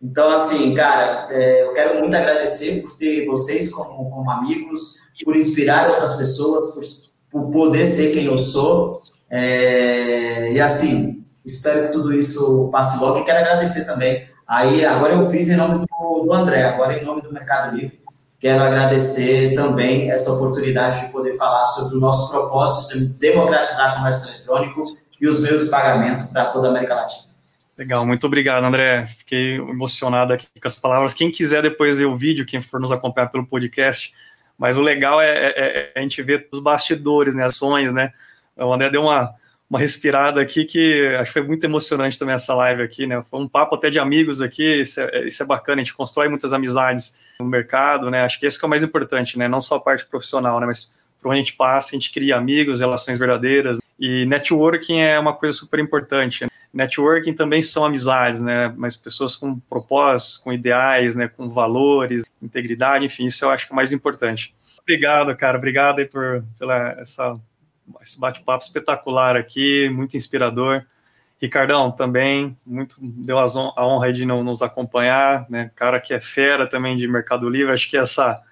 [0.00, 5.34] Então, assim, cara, é, eu quero muito agradecer por ter vocês como, como amigos, por
[5.34, 9.00] inspirar outras pessoas, por, por poder ser quem eu sou.
[9.30, 14.28] É, e assim, espero que tudo isso passe logo e quero agradecer também.
[14.46, 17.98] Aí, agora eu fiz em nome do, do André, agora em nome do Mercado Livre.
[18.40, 23.96] Quero agradecer também essa oportunidade de poder falar sobre o nosso propósito de democratizar o
[23.98, 27.28] comércio eletrônico e os meios de pagamento para toda a América Latina.
[27.76, 29.06] Legal, muito obrigado, André.
[29.06, 31.14] Fiquei emocionado aqui com as palavras.
[31.14, 34.14] Quem quiser depois ver o vídeo, quem for nos acompanhar pelo podcast,
[34.56, 38.12] mas o legal é, é, é a gente ver os bastidores, né, ações, né,
[38.56, 39.32] o André deu uma,
[39.68, 43.22] uma respirada aqui que acho que foi muito emocionante também essa live aqui, né?
[43.22, 46.28] Foi um papo até de amigos aqui, isso é, isso é bacana, a gente constrói
[46.28, 48.22] muitas amizades no mercado, né?
[48.22, 49.46] Acho que esse que é o mais importante, né?
[49.46, 50.66] Não só a parte profissional, né?
[50.66, 53.78] Mas por onde a gente passa, a gente cria amigos, relações verdadeiras.
[53.98, 56.44] E networking é uma coisa super importante.
[56.44, 56.50] Né?
[56.72, 58.72] Networking também são amizades, né?
[58.76, 61.28] Mas pessoas com propósitos, com ideais, né?
[61.28, 64.54] Com valores, integridade, enfim, isso eu acho que é o mais importante.
[64.80, 65.58] Obrigado, cara.
[65.58, 67.38] Obrigado aí por pela essa
[68.02, 70.84] esse bate-papo espetacular aqui, muito inspirador.
[71.40, 75.70] Ricardão também, muito deu a honra de nos acompanhar, né?
[75.76, 77.72] Cara que é fera também de Mercado Livre.
[77.72, 78.42] Acho que essa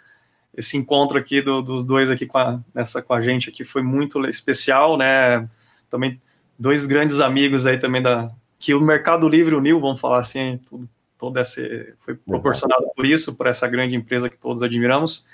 [0.57, 3.83] esse encontro aqui do, dos dois aqui com a, nessa com a gente aqui foi
[3.83, 5.49] muito especial, né?
[5.91, 6.21] Também
[6.59, 10.89] dois grandes amigos aí também da que o Mercado Livre uniu, vamos falar assim, tudo,
[11.19, 15.27] todo esse foi proporcionado por isso, por essa grande empresa que todos admiramos.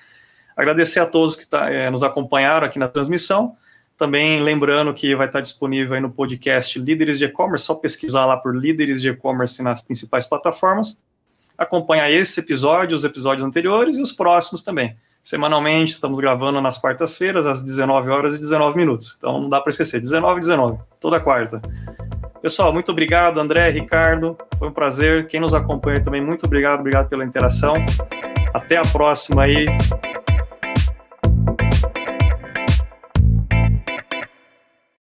[0.57, 3.57] Agradecer a todos que tá, é, nos acompanharam aqui na transmissão.
[4.03, 8.37] Também lembrando que vai estar disponível aí no podcast Líderes de E-Commerce, só pesquisar lá
[8.37, 11.01] por Líderes de E-Commerce nas principais plataformas.
[11.57, 14.97] Acompanhar esse episódio, os episódios anteriores e os próximos também.
[15.23, 19.15] Semanalmente, estamos gravando nas quartas-feiras, às 19 horas e 19 minutos.
[19.17, 21.63] Então não dá para esquecer, 19 e 19, toda quarta.
[22.43, 24.37] Pessoal, muito obrigado, André, Ricardo.
[24.59, 25.29] Foi um prazer.
[25.29, 27.77] Quem nos acompanha também, muito obrigado, obrigado pela interação.
[28.53, 29.65] Até a próxima aí.